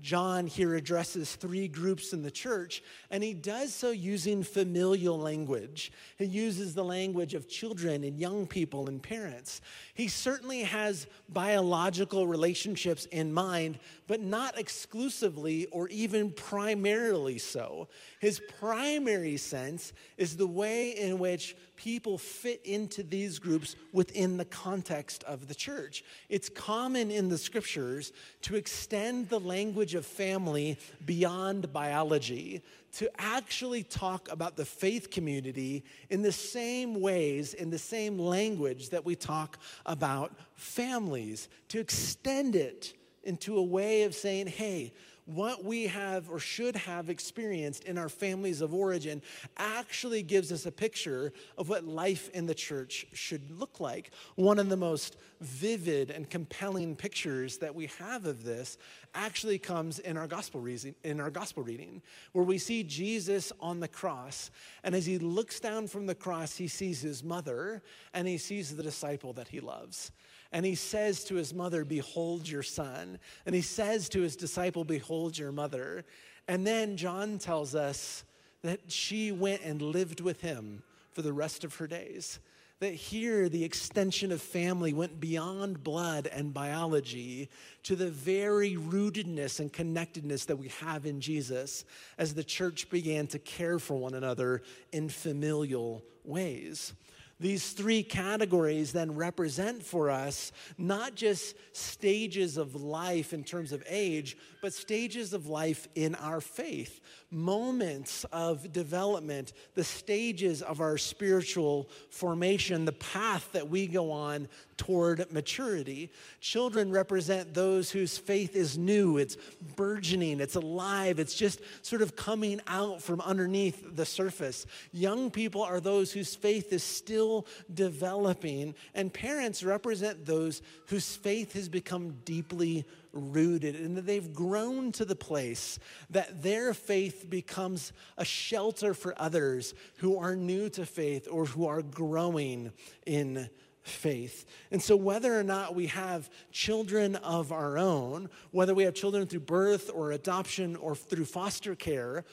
John 0.00 0.48
here 0.48 0.74
addresses 0.74 1.36
three 1.36 1.68
groups 1.68 2.12
in 2.12 2.22
the 2.22 2.30
church, 2.30 2.82
and 3.10 3.22
he 3.22 3.32
does 3.32 3.72
so 3.72 3.90
using 3.90 4.42
familial 4.42 5.16
language. 5.16 5.92
He 6.18 6.24
uses 6.24 6.74
the 6.74 6.82
language 6.82 7.34
of 7.34 7.48
children 7.48 8.02
and 8.02 8.18
young 8.18 8.48
people 8.48 8.88
and 8.88 9.00
parents. 9.00 9.60
He 9.94 10.08
certainly 10.08 10.62
has 10.62 11.06
biological 11.28 12.26
relationships 12.26 13.06
in 13.06 13.32
mind, 13.32 13.78
but 14.08 14.20
not 14.20 14.58
exclusively 14.58 15.66
or 15.66 15.88
even 15.88 16.32
primarily 16.32 17.38
so. 17.38 17.86
His 18.18 18.40
primary 18.58 19.36
sense 19.36 19.92
is 20.16 20.36
the 20.36 20.46
way 20.46 20.90
in 20.90 21.20
which 21.20 21.56
people 21.76 22.18
fit 22.18 22.60
into 22.64 23.02
these 23.02 23.38
groups 23.38 23.76
within 23.92 24.36
the 24.36 24.44
context 24.44 25.24
of 25.24 25.48
the 25.48 25.54
church. 25.54 26.04
It's 26.28 26.48
common 26.48 27.10
in 27.10 27.28
the 27.28 27.38
scriptures 27.38 28.12
to 28.42 28.56
extend 28.56 29.28
the 29.28 29.40
language 29.40 29.94
of 29.94 30.06
family 30.06 30.78
beyond 31.04 31.72
biology, 31.72 32.62
to 32.92 33.10
actually 33.18 33.82
talk 33.82 34.30
about 34.30 34.56
the 34.56 34.64
faith 34.64 35.10
community 35.10 35.84
in 36.10 36.22
the 36.22 36.32
same 36.32 37.00
ways, 37.00 37.54
in 37.54 37.70
the 37.70 37.78
same 37.78 38.18
language 38.18 38.90
that 38.90 39.04
we 39.04 39.16
talk 39.16 39.58
about 39.84 40.32
families, 40.54 41.48
to 41.68 41.80
extend 41.80 42.54
it 42.54 42.94
into 43.24 43.56
a 43.56 43.62
way 43.62 44.04
of 44.04 44.14
saying, 44.14 44.46
hey, 44.46 44.92
what 45.26 45.64
we 45.64 45.86
have 45.86 46.28
or 46.28 46.38
should 46.38 46.76
have 46.76 47.08
experienced 47.08 47.84
in 47.84 47.96
our 47.96 48.08
families 48.08 48.60
of 48.60 48.74
origin 48.74 49.22
actually 49.56 50.22
gives 50.22 50.52
us 50.52 50.66
a 50.66 50.72
picture 50.72 51.32
of 51.56 51.68
what 51.68 51.84
life 51.84 52.28
in 52.30 52.46
the 52.46 52.54
church 52.54 53.06
should 53.12 53.50
look 53.50 53.80
like. 53.80 54.10
One 54.36 54.58
of 54.58 54.68
the 54.68 54.76
most 54.76 55.16
vivid 55.40 56.10
and 56.10 56.28
compelling 56.28 56.94
pictures 56.94 57.58
that 57.58 57.74
we 57.74 57.86
have 57.98 58.26
of 58.26 58.44
this 58.44 58.76
actually 59.14 59.58
comes 59.58 59.98
in 59.98 60.16
our 60.16 60.26
gospel 60.26 60.60
reading, 60.60 60.94
in 61.04 61.20
our 61.20 61.30
gospel 61.30 61.62
reading, 61.62 62.02
where 62.32 62.44
we 62.44 62.58
see 62.58 62.82
Jesus 62.82 63.52
on 63.60 63.80
the 63.80 63.88
cross, 63.88 64.50
and 64.82 64.94
as 64.94 65.06
he 65.06 65.18
looks 65.18 65.60
down 65.60 65.86
from 65.86 66.06
the 66.06 66.14
cross, 66.14 66.56
he 66.56 66.68
sees 66.68 67.00
his 67.00 67.22
mother 67.22 67.82
and 68.12 68.26
he 68.26 68.38
sees 68.38 68.74
the 68.74 68.82
disciple 68.82 69.32
that 69.34 69.48
he 69.48 69.60
loves. 69.60 70.12
And 70.54 70.64
he 70.64 70.76
says 70.76 71.24
to 71.24 71.34
his 71.34 71.52
mother, 71.52 71.84
Behold 71.84 72.48
your 72.48 72.62
son. 72.62 73.18
And 73.44 73.56
he 73.56 73.60
says 73.60 74.08
to 74.10 74.20
his 74.20 74.36
disciple, 74.36 74.84
Behold 74.84 75.36
your 75.36 75.50
mother. 75.50 76.04
And 76.46 76.64
then 76.64 76.96
John 76.96 77.38
tells 77.38 77.74
us 77.74 78.22
that 78.62 78.80
she 78.86 79.32
went 79.32 79.62
and 79.62 79.82
lived 79.82 80.20
with 80.20 80.40
him 80.42 80.84
for 81.10 81.22
the 81.22 81.32
rest 81.32 81.64
of 81.64 81.74
her 81.76 81.88
days. 81.88 82.38
That 82.78 82.94
here 82.94 83.48
the 83.48 83.64
extension 83.64 84.30
of 84.30 84.40
family 84.40 84.92
went 84.92 85.18
beyond 85.18 85.82
blood 85.82 86.28
and 86.32 86.54
biology 86.54 87.50
to 87.82 87.96
the 87.96 88.10
very 88.10 88.76
rootedness 88.76 89.58
and 89.58 89.72
connectedness 89.72 90.44
that 90.44 90.56
we 90.56 90.68
have 90.68 91.04
in 91.04 91.20
Jesus 91.20 91.84
as 92.16 92.32
the 92.32 92.44
church 92.44 92.88
began 92.90 93.26
to 93.28 93.40
care 93.40 93.80
for 93.80 93.96
one 93.96 94.14
another 94.14 94.62
in 94.92 95.08
familial 95.08 96.04
ways. 96.24 96.94
These 97.40 97.72
three 97.72 98.02
categories 98.02 98.92
then 98.92 99.16
represent 99.16 99.82
for 99.82 100.08
us 100.10 100.52
not 100.78 101.16
just 101.16 101.56
stages 101.72 102.56
of 102.56 102.76
life 102.76 103.32
in 103.32 103.42
terms 103.42 103.72
of 103.72 103.82
age, 103.88 104.36
but 104.62 104.72
stages 104.72 105.32
of 105.32 105.48
life 105.48 105.88
in 105.94 106.14
our 106.14 106.40
faith, 106.40 107.00
moments 107.34 108.24
of 108.32 108.72
development, 108.72 109.52
the 109.74 109.84
stages 109.84 110.62
of 110.62 110.80
our 110.80 110.96
spiritual 110.96 111.90
formation, 112.08 112.84
the 112.84 112.92
path 112.92 113.50
that 113.52 113.68
we 113.68 113.86
go 113.86 114.10
on 114.10 114.48
toward 114.76 115.30
maturity. 115.32 116.10
Children 116.40 116.90
represent 116.90 117.54
those 117.54 117.90
whose 117.90 118.16
faith 118.16 118.56
is 118.56 118.78
new, 118.78 119.18
it's 119.18 119.36
burgeoning, 119.76 120.40
it's 120.40 120.54
alive, 120.54 121.18
it's 121.18 121.34
just 121.34 121.60
sort 121.82 122.02
of 122.02 122.16
coming 122.16 122.60
out 122.66 123.02
from 123.02 123.20
underneath 123.20 123.96
the 123.96 124.06
surface. 124.06 124.66
Young 124.92 125.30
people 125.30 125.62
are 125.62 125.80
those 125.80 126.12
whose 126.12 126.34
faith 126.34 126.72
is 126.72 126.82
still 126.82 127.46
developing, 127.72 128.74
and 128.94 129.12
parents 129.12 129.62
represent 129.62 130.24
those 130.24 130.62
whose 130.86 131.16
faith 131.16 131.52
has 131.54 131.68
become 131.68 132.16
deeply 132.24 132.84
rooted 133.14 133.76
and 133.76 133.96
that 133.96 134.06
they've 134.06 134.32
grown 134.32 134.92
to 134.92 135.04
the 135.04 135.16
place 135.16 135.78
that 136.10 136.42
their 136.42 136.74
faith 136.74 137.28
becomes 137.28 137.92
a 138.18 138.24
shelter 138.24 138.94
for 138.94 139.14
others 139.20 139.74
who 139.98 140.18
are 140.18 140.36
new 140.36 140.68
to 140.70 140.84
faith 140.84 141.28
or 141.30 141.46
who 141.46 141.66
are 141.66 141.82
growing 141.82 142.72
in 143.06 143.48
faith. 143.82 144.46
And 144.70 144.82
so, 144.82 144.96
whether 144.96 145.38
or 145.38 145.42
not 145.42 145.74
we 145.74 145.86
have 145.88 146.30
children 146.50 147.16
of 147.16 147.52
our 147.52 147.78
own, 147.78 148.30
whether 148.50 148.74
we 148.74 148.84
have 148.84 148.94
children 148.94 149.26
through 149.26 149.40
birth 149.40 149.90
or 149.92 150.12
adoption 150.12 150.74
or 150.76 150.96
through 150.96 151.26
foster 151.26 151.74
care, 151.74 152.24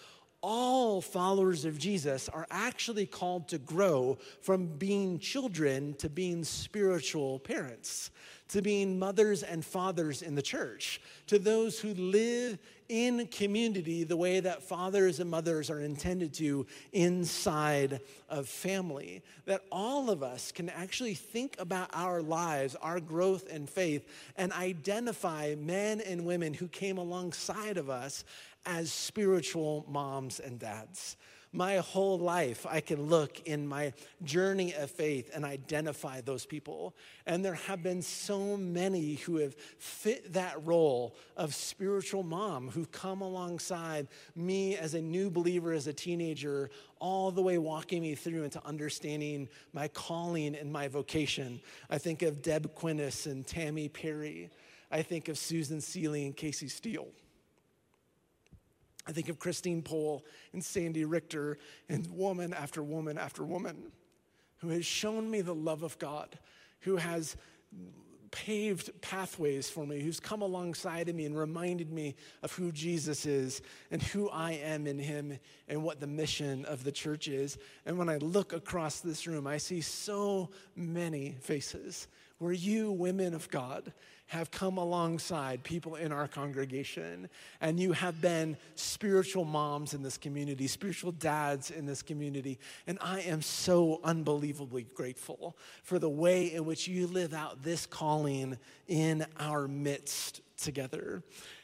all 0.42 1.02
followers 1.02 1.66
of 1.66 1.78
Jesus 1.78 2.28
are 2.30 2.48
actually 2.50 3.06
called 3.06 3.48
to 3.50 3.58
grow 3.60 4.18
from 4.42 4.68
being 4.68 5.20
children 5.20 5.94
to 5.96 6.10
being 6.10 6.44
spiritual 6.44 7.40
parents, 7.40 8.10
to 8.50 8.62
being 8.62 8.98
mothers 8.98 9.44
and 9.44 9.64
fathers 9.64 10.22
in 10.22 10.36
the 10.36 10.42
church, 10.42 11.00
to 11.28 11.38
those 11.38 11.80
who 11.80 11.94
live 11.94 12.58
in 12.90 13.26
community 13.28 14.04
the 14.04 14.18
way 14.18 14.42
that 14.42 14.62
fathers 14.62 15.22
and 15.22 15.32
mothers 15.32 15.70
are 15.70 15.80
intended 15.80 16.34
to 16.34 16.66
inside 16.92 18.02
of 18.28 18.50
family. 18.50 19.24
That 19.46 19.62
all 19.72 20.10
of 20.10 20.24
us 20.24 20.52
can 20.52 20.68
actually 20.70 21.14
think 21.14 21.56
about 21.58 21.90
our 21.94 22.22
lives, 22.22 22.76
our 22.82 23.00
growth 23.00 23.48
and 23.50 23.70
faith, 23.70 24.06
and 24.36 24.52
identify 24.52 25.56
men 25.58 26.02
and 26.02 26.26
women 26.26 26.54
who 26.54 26.68
came 26.68 26.98
alongside 26.98 27.78
of 27.78 27.90
us 27.90 28.26
as 28.66 28.92
spiritual 28.92 29.86
moms 29.88 30.40
and 30.40 30.60
dads 30.60 31.18
my 31.54 31.78
whole 31.78 32.18
life, 32.18 32.66
I 32.70 32.80
can 32.80 33.08
look 33.08 33.42
in 33.42 33.68
my 33.68 33.92
journey 34.24 34.74
of 34.74 34.90
faith 34.90 35.32
and 35.34 35.44
identify 35.44 36.22
those 36.22 36.46
people. 36.46 36.96
And 37.26 37.44
there 37.44 37.56
have 37.56 37.84
been 37.84 38.02
so 38.02 38.56
many 38.56 39.16
who 39.16 39.38
have 39.38 39.56
fit 39.78 40.32
that 40.32 40.66
role 40.66 41.16
of 41.36 41.54
spiritual 41.54 42.24
mom 42.24 42.70
who've 42.70 42.92
come 42.92 43.22
alongside 43.22 44.08
me 44.34 44.78
as 44.78 44.94
a 44.94 45.02
new 45.02 45.30
believer, 45.30 45.74
as 45.74 45.88
a 45.88 45.94
teenager, 45.94 46.70
all 47.00 47.32
the 47.32 47.42
way 47.42 47.58
walking 47.58 48.02
me 48.02 48.16
through 48.16 48.44
into 48.44 48.66
understanding 48.66 49.50
my 49.74 49.90
calling 49.90 50.56
and 50.56 50.72
my 50.72 50.88
vocation. 50.88 51.60
I 51.90 51.98
think 51.98 52.22
of 52.22 52.42
Deb 52.42 52.74
Quinnis 52.76 53.26
and 53.26 53.46
Tammy 53.46 53.90
Perry. 53.90 54.50
I 54.90 55.02
think 55.02 55.28
of 55.28 55.38
Susan 55.38 55.82
Seeley 55.82 56.26
and 56.26 56.36
Casey 56.36 56.70
Steele. 56.70 57.10
I 59.08 59.12
think 59.12 59.30
of 59.30 59.40
Christine 59.40 59.82
Pohl 59.82 60.24
and 60.54 60.64
Sandy 60.64 61.06
Richter 61.06 61.58
and 61.90 62.08
woman 62.08 62.54
after 62.54 62.84
woman 62.84 63.18
after 63.18 63.44
woman 63.44 63.92
who 64.58 64.70
has 64.70 64.86
shown 64.86 65.30
me 65.30 65.42
the 65.42 65.56
love 65.56 65.84
of 65.84 65.98
God, 65.98 66.38
who 66.82 66.98
has 66.98 67.36
paved 68.32 68.90
pathways 69.02 69.70
for 69.70 69.86
me, 69.86 70.00
who's 70.00 70.20
come 70.20 70.42
alongside 70.42 71.10
of 71.10 71.16
me 71.16 71.26
and 71.26 71.38
reminded 71.38 71.92
me 71.92 72.16
of 72.44 72.54
who 72.54 72.72
Jesus 72.72 73.26
is 73.26 73.62
and 73.92 74.02
who 74.02 74.30
I 74.30 74.54
am 74.54 74.88
in 74.88 74.98
him 74.98 75.38
and 75.68 75.84
what 75.84 76.00
the 76.00 76.08
mission 76.08 76.64
of 76.66 76.84
the 76.84 76.92
church 76.92 77.28
is. 77.28 77.58
And 77.86 77.98
when 77.98 78.08
I 78.08 78.18
look 78.18 78.54
across 78.54 79.02
this 79.02 79.28
room, 79.28 79.48
I 79.48 79.58
see 79.58 79.82
so 79.82 80.50
many 80.76 81.36
faces 81.42 82.08
where 82.38 82.54
you, 82.54 82.92
women 82.92 83.34
of 83.34 83.50
God, 83.50 83.92
have 84.32 84.50
come 84.50 84.78
alongside 84.78 85.62
people 85.62 85.96
in 85.96 86.14
our 86.14 86.26
congregation, 86.26 87.28
and 87.60 87.78
you 87.78 87.92
have 87.92 88.22
been 88.22 88.56
spiritual 88.76 89.44
moms 89.44 89.94
in 89.94 90.02
this 90.02 90.18
community, 90.18 90.68
spiritual 90.68 91.12
dads 91.12 91.70
in 91.70 91.86
this 91.86 92.02
community. 92.02 92.58
And 92.88 92.98
I 93.02 93.20
am 93.20 93.42
so 93.42 94.00
unbelievably 94.06 94.88
grateful 94.96 95.58
for 95.84 96.00
the 96.00 96.08
way 96.08 96.54
in 96.54 96.64
which 96.64 96.88
you 96.88 97.08
live 97.08 97.34
out 97.34 97.62
this 97.62 97.86
calling 97.86 98.58
in 98.88 99.26
our 99.38 99.68
midst 99.68 100.40
together 100.56 101.24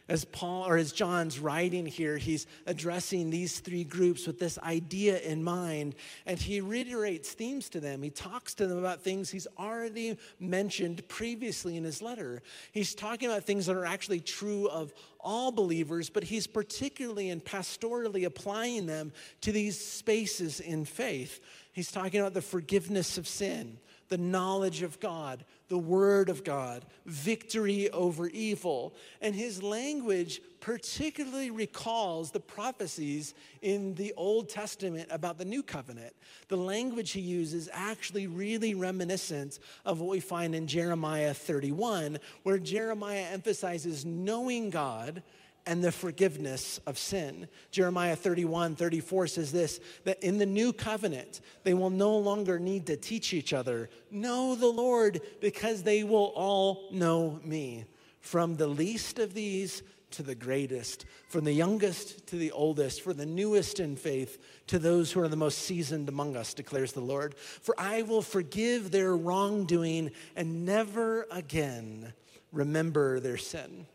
as 0.09 0.25
Paul 0.25 0.65
or 0.67 0.77
as 0.77 0.91
John's 0.91 1.39
writing 1.39 1.85
here, 1.85 2.17
he's 2.17 2.47
addressing 2.65 3.29
these 3.29 3.59
three 3.59 3.83
groups 3.83 4.25
with 4.25 4.39
this 4.39 4.57
idea 4.59 5.19
in 5.19 5.43
mind, 5.43 5.95
and 6.25 6.39
he 6.39 6.61
reiterates 6.61 7.31
themes 7.31 7.69
to 7.69 7.79
them. 7.79 8.01
He 8.01 8.09
talks 8.09 8.53
to 8.55 8.67
them 8.67 8.77
about 8.77 9.01
things 9.01 9.29
he's 9.29 9.47
already 9.57 10.17
mentioned 10.39 11.07
previously 11.07 11.77
in 11.77 11.83
his 11.83 12.01
letter. 12.01 12.41
He's 12.71 12.95
talking 12.95 13.29
about 13.29 13.43
things 13.43 13.65
that 13.65 13.75
are 13.75 13.85
actually 13.85 14.21
true 14.21 14.69
of 14.69 14.93
all 15.19 15.51
believers, 15.51 16.09
but 16.09 16.23
he's 16.23 16.47
particularly 16.47 17.29
and 17.29 17.43
pastorally 17.43 18.25
applying 18.25 18.85
them 18.85 19.11
to 19.41 19.51
these 19.51 19.79
spaces 19.79 20.59
in 20.59 20.85
faith. 20.85 21.41
He's 21.73 21.91
talking 21.91 22.21
about 22.21 22.33
the 22.33 22.41
forgiveness 22.41 23.17
of 23.17 23.27
sin, 23.27 23.77
the 24.09 24.17
knowledge 24.17 24.81
of 24.81 24.99
God, 24.99 25.45
the 25.67 25.77
Word 25.77 26.29
of 26.29 26.43
God, 26.43 26.85
victory 27.05 27.89
over 27.91 28.27
evil. 28.27 28.95
And 29.21 29.35
his 29.35 29.61
language 29.61 30.41
particularly 30.59 31.51
recalls 31.51 32.31
the 32.31 32.39
prophecies 32.39 33.33
in 33.61 33.93
the 33.95 34.13
Old 34.17 34.49
Testament 34.49 35.07
about 35.11 35.37
the 35.37 35.45
New 35.45 35.63
Covenant. 35.63 36.15
The 36.47 36.57
language 36.57 37.11
he 37.11 37.21
uses 37.21 37.53
is 37.53 37.69
actually 37.73 38.27
really 38.27 38.73
reminiscent 38.73 39.59
of 39.85 39.99
what 39.99 40.09
we 40.09 40.19
find 40.19 40.55
in 40.55 40.67
Jeremiah 40.67 41.33
31, 41.33 42.19
where 42.43 42.57
Jeremiah 42.57 43.27
emphasizes 43.31 44.05
knowing 44.05 44.69
God 44.69 45.23
and 45.67 45.83
the 45.83 45.91
forgiveness 45.91 46.79
of 46.87 46.97
sin. 46.97 47.47
Jeremiah 47.71 48.15
31, 48.15 48.75
34 48.75 49.27
says 49.27 49.51
this 49.51 49.79
that 50.05 50.23
in 50.23 50.39
the 50.39 50.45
new 50.45 50.73
covenant, 50.73 51.41
they 51.63 51.73
will 51.73 51.91
no 51.91 52.17
longer 52.17 52.57
need 52.57 52.87
to 52.87 52.95
teach 52.95 53.33
each 53.33 53.53
other, 53.53 53.89
know 54.09 54.55
the 54.55 54.67
Lord, 54.67 55.21
because 55.41 55.83
they 55.83 56.03
will 56.03 56.31
all 56.35 56.87
know 56.91 57.39
me. 57.43 57.85
From 58.21 58.55
the 58.55 58.67
least 58.67 59.19
of 59.19 59.33
these 59.33 59.83
to 60.11 60.23
the 60.23 60.35
greatest, 60.35 61.05
from 61.27 61.43
the 61.43 61.51
youngest 61.51 62.25
to 62.27 62.37
the 62.37 62.51
oldest, 62.51 63.01
from 63.01 63.17
the 63.17 63.25
newest 63.25 63.79
in 63.79 63.97
faith 63.97 64.39
to 64.67 64.79
those 64.79 65.11
who 65.11 65.19
are 65.19 65.27
the 65.27 65.35
most 65.35 65.59
seasoned 65.59 66.07
among 66.07 66.37
us, 66.37 66.53
declares 66.53 66.93
the 66.93 67.01
Lord. 67.01 67.35
For 67.35 67.75
I 67.77 68.03
will 68.03 68.21
forgive 68.21 68.91
their 68.91 69.15
wrongdoing 69.15 70.11
and 70.35 70.65
never 70.65 71.27
again 71.29 72.13
remember 72.53 73.19
their 73.19 73.37
sin. 73.37 73.85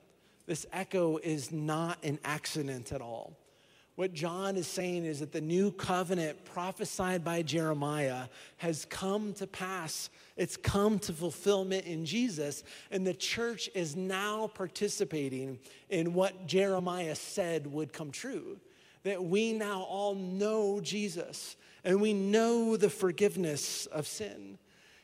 This 0.47 0.67
echo 0.73 1.19
is 1.19 1.53
not 1.53 1.99
an 2.05 2.19
accident 2.25 2.93
at 2.93 3.01
all. 3.01 3.37
What 3.95 4.15
John 4.15 4.57
is 4.57 4.67
saying 4.67 5.05
is 5.05 5.21
that 5.21 5.33
the 5.33 5.41
new 5.41 5.71
covenant 5.71 6.47
prophesied 6.47 7.23
by 7.23 7.43
Jeremiah 7.43 8.25
has 8.57 8.87
come 8.87 9.35
to 9.35 9.47
pass. 9.47 10.09
It's 10.37 10.57
come 10.57 10.99
to 11.01 11.13
fulfillment 11.13 11.85
in 11.85 12.07
Jesus, 12.07 12.65
and 12.91 13.07
the 13.07 13.13
church 13.13 13.69
is 13.75 13.95
now 13.95 14.49
participating 14.55 15.59
in 15.91 16.15
what 16.15 16.47
Jeremiah 16.47 17.15
said 17.15 17.71
would 17.71 17.93
come 17.93 18.11
true. 18.11 18.59
That 19.03 19.23
we 19.23 19.53
now 19.53 19.83
all 19.83 20.15
know 20.15 20.81
Jesus 20.81 21.57
and 21.85 22.01
we 22.01 22.15
know 22.15 22.77
the 22.77 22.91
forgiveness 22.91 23.87
of 23.87 24.07
sin. 24.07 24.59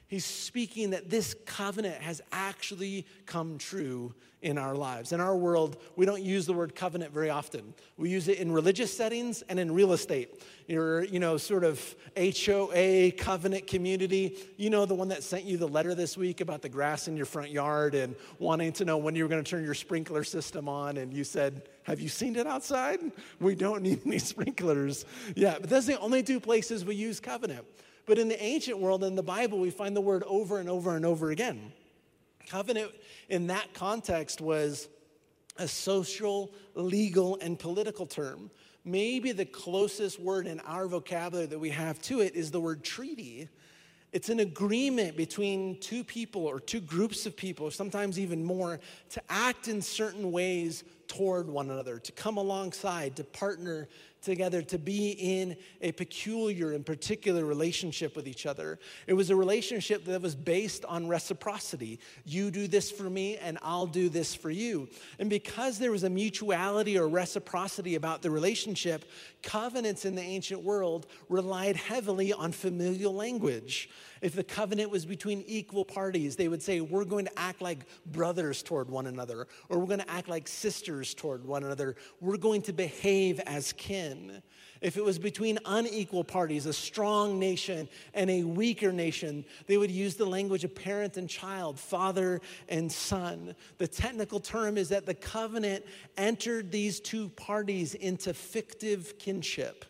He's 0.08 0.24
speaking 0.24 0.90
that 0.90 1.10
this 1.10 1.36
covenant 1.44 2.00
has 2.00 2.22
actually 2.32 3.06
come 3.26 3.58
true 3.58 4.14
in 4.40 4.56
our 4.56 4.74
lives. 4.74 5.12
In 5.12 5.20
our 5.20 5.36
world, 5.36 5.76
we 5.96 6.06
don't 6.06 6.22
use 6.22 6.46
the 6.46 6.54
word 6.54 6.74
covenant 6.74 7.12
very 7.12 7.28
often. 7.28 7.74
We 7.98 8.08
use 8.08 8.26
it 8.28 8.38
in 8.38 8.50
religious 8.50 8.96
settings 8.96 9.42
and 9.50 9.60
in 9.60 9.70
real 9.70 9.92
estate. 9.92 10.42
Your, 10.66 11.04
you 11.04 11.18
know, 11.18 11.36
sort 11.36 11.62
of 11.62 11.94
HOA 12.16 13.12
covenant 13.18 13.66
community. 13.66 14.38
You 14.56 14.70
know, 14.70 14.86
the 14.86 14.94
one 14.94 15.08
that 15.08 15.24
sent 15.24 15.44
you 15.44 15.58
the 15.58 15.68
letter 15.68 15.94
this 15.94 16.16
week 16.16 16.40
about 16.40 16.62
the 16.62 16.70
grass 16.70 17.06
in 17.06 17.14
your 17.14 17.26
front 17.26 17.50
yard 17.50 17.94
and 17.94 18.16
wanting 18.38 18.72
to 18.74 18.86
know 18.86 18.96
when 18.96 19.14
you 19.14 19.24
were 19.24 19.28
going 19.28 19.44
to 19.44 19.50
turn 19.50 19.62
your 19.62 19.74
sprinkler 19.74 20.24
system 20.24 20.70
on. 20.70 20.96
And 20.96 21.12
you 21.12 21.24
said, 21.24 21.68
Have 21.82 22.00
you 22.00 22.08
seen 22.08 22.36
it 22.36 22.46
outside? 22.46 23.00
We 23.40 23.54
don't 23.54 23.82
need 23.82 24.06
any 24.06 24.18
sprinklers. 24.20 25.04
Yeah, 25.36 25.56
but 25.60 25.68
that's 25.68 25.86
the 25.86 26.00
only 26.00 26.22
two 26.22 26.40
places 26.40 26.82
we 26.82 26.94
use 26.94 27.20
covenant. 27.20 27.66
But 28.08 28.18
in 28.18 28.28
the 28.28 28.42
ancient 28.42 28.78
world, 28.78 29.04
in 29.04 29.14
the 29.14 29.22
Bible, 29.22 29.58
we 29.58 29.70
find 29.70 29.94
the 29.94 30.00
word 30.00 30.24
over 30.26 30.58
and 30.58 30.68
over 30.68 30.96
and 30.96 31.04
over 31.04 31.30
again. 31.30 31.72
Covenant 32.48 32.90
in 33.28 33.48
that 33.48 33.74
context 33.74 34.40
was 34.40 34.88
a 35.58 35.68
social, 35.68 36.50
legal, 36.74 37.36
and 37.42 37.58
political 37.58 38.06
term. 38.06 38.50
Maybe 38.82 39.32
the 39.32 39.44
closest 39.44 40.18
word 40.18 40.46
in 40.46 40.58
our 40.60 40.86
vocabulary 40.86 41.48
that 41.48 41.58
we 41.58 41.68
have 41.68 42.00
to 42.02 42.22
it 42.22 42.34
is 42.34 42.50
the 42.50 42.60
word 42.60 42.82
treaty. 42.82 43.50
It's 44.12 44.30
an 44.30 44.40
agreement 44.40 45.14
between 45.14 45.78
two 45.78 46.02
people 46.02 46.46
or 46.46 46.60
two 46.60 46.80
groups 46.80 47.26
of 47.26 47.36
people, 47.36 47.70
sometimes 47.70 48.18
even 48.18 48.42
more, 48.42 48.80
to 49.10 49.22
act 49.28 49.68
in 49.68 49.82
certain 49.82 50.32
ways 50.32 50.82
toward 51.08 51.46
one 51.46 51.70
another, 51.70 51.98
to 51.98 52.12
come 52.12 52.38
alongside, 52.38 53.16
to 53.16 53.24
partner 53.24 53.86
together 54.22 54.62
to 54.62 54.78
be 54.78 55.10
in 55.10 55.56
a 55.80 55.92
peculiar 55.92 56.72
and 56.72 56.84
particular 56.84 57.44
relationship 57.44 58.16
with 58.16 58.26
each 58.26 58.46
other. 58.46 58.78
It 59.06 59.14
was 59.14 59.30
a 59.30 59.36
relationship 59.36 60.04
that 60.06 60.20
was 60.20 60.34
based 60.34 60.84
on 60.84 61.08
reciprocity. 61.08 62.00
You 62.24 62.50
do 62.50 62.66
this 62.66 62.90
for 62.90 63.08
me, 63.08 63.36
and 63.36 63.58
I'll 63.62 63.86
do 63.86 64.08
this 64.08 64.34
for 64.34 64.50
you. 64.50 64.88
And 65.18 65.30
because 65.30 65.78
there 65.78 65.90
was 65.90 66.04
a 66.04 66.10
mutuality 66.10 66.98
or 66.98 67.08
reciprocity 67.08 67.94
about 67.94 68.22
the 68.22 68.30
relationship, 68.30 69.04
covenants 69.42 70.04
in 70.04 70.14
the 70.14 70.22
ancient 70.22 70.62
world 70.62 71.06
relied 71.28 71.76
heavily 71.76 72.32
on 72.32 72.52
familial 72.52 73.14
language. 73.14 73.88
If 74.20 74.34
the 74.34 74.44
covenant 74.44 74.90
was 74.90 75.06
between 75.06 75.42
equal 75.46 75.84
parties, 75.84 76.36
they 76.36 76.48
would 76.48 76.62
say, 76.62 76.80
We're 76.80 77.04
going 77.04 77.26
to 77.26 77.38
act 77.38 77.60
like 77.60 77.86
brothers 78.06 78.62
toward 78.62 78.90
one 78.90 79.06
another, 79.06 79.46
or 79.68 79.78
we're 79.78 79.86
going 79.86 80.00
to 80.00 80.10
act 80.10 80.28
like 80.28 80.48
sisters 80.48 81.14
toward 81.14 81.44
one 81.44 81.64
another. 81.64 81.96
We're 82.20 82.36
going 82.36 82.62
to 82.62 82.72
behave 82.72 83.40
as 83.40 83.72
kin. 83.72 84.42
If 84.80 84.96
it 84.96 85.04
was 85.04 85.18
between 85.18 85.58
unequal 85.64 86.24
parties, 86.24 86.66
a 86.66 86.72
strong 86.72 87.38
nation 87.38 87.88
and 88.14 88.30
a 88.30 88.44
weaker 88.44 88.92
nation, 88.92 89.44
they 89.66 89.76
would 89.76 89.90
use 89.90 90.14
the 90.14 90.26
language 90.26 90.64
of 90.64 90.74
parent 90.74 91.16
and 91.16 91.28
child, 91.28 91.80
father 91.80 92.40
and 92.68 92.90
son. 92.90 93.54
The 93.78 93.88
technical 93.88 94.38
term 94.38 94.78
is 94.78 94.88
that 94.90 95.06
the 95.06 95.14
covenant 95.14 95.84
entered 96.16 96.70
these 96.70 97.00
two 97.00 97.30
parties 97.30 97.94
into 97.94 98.32
fictive 98.34 99.18
kinship 99.18 99.84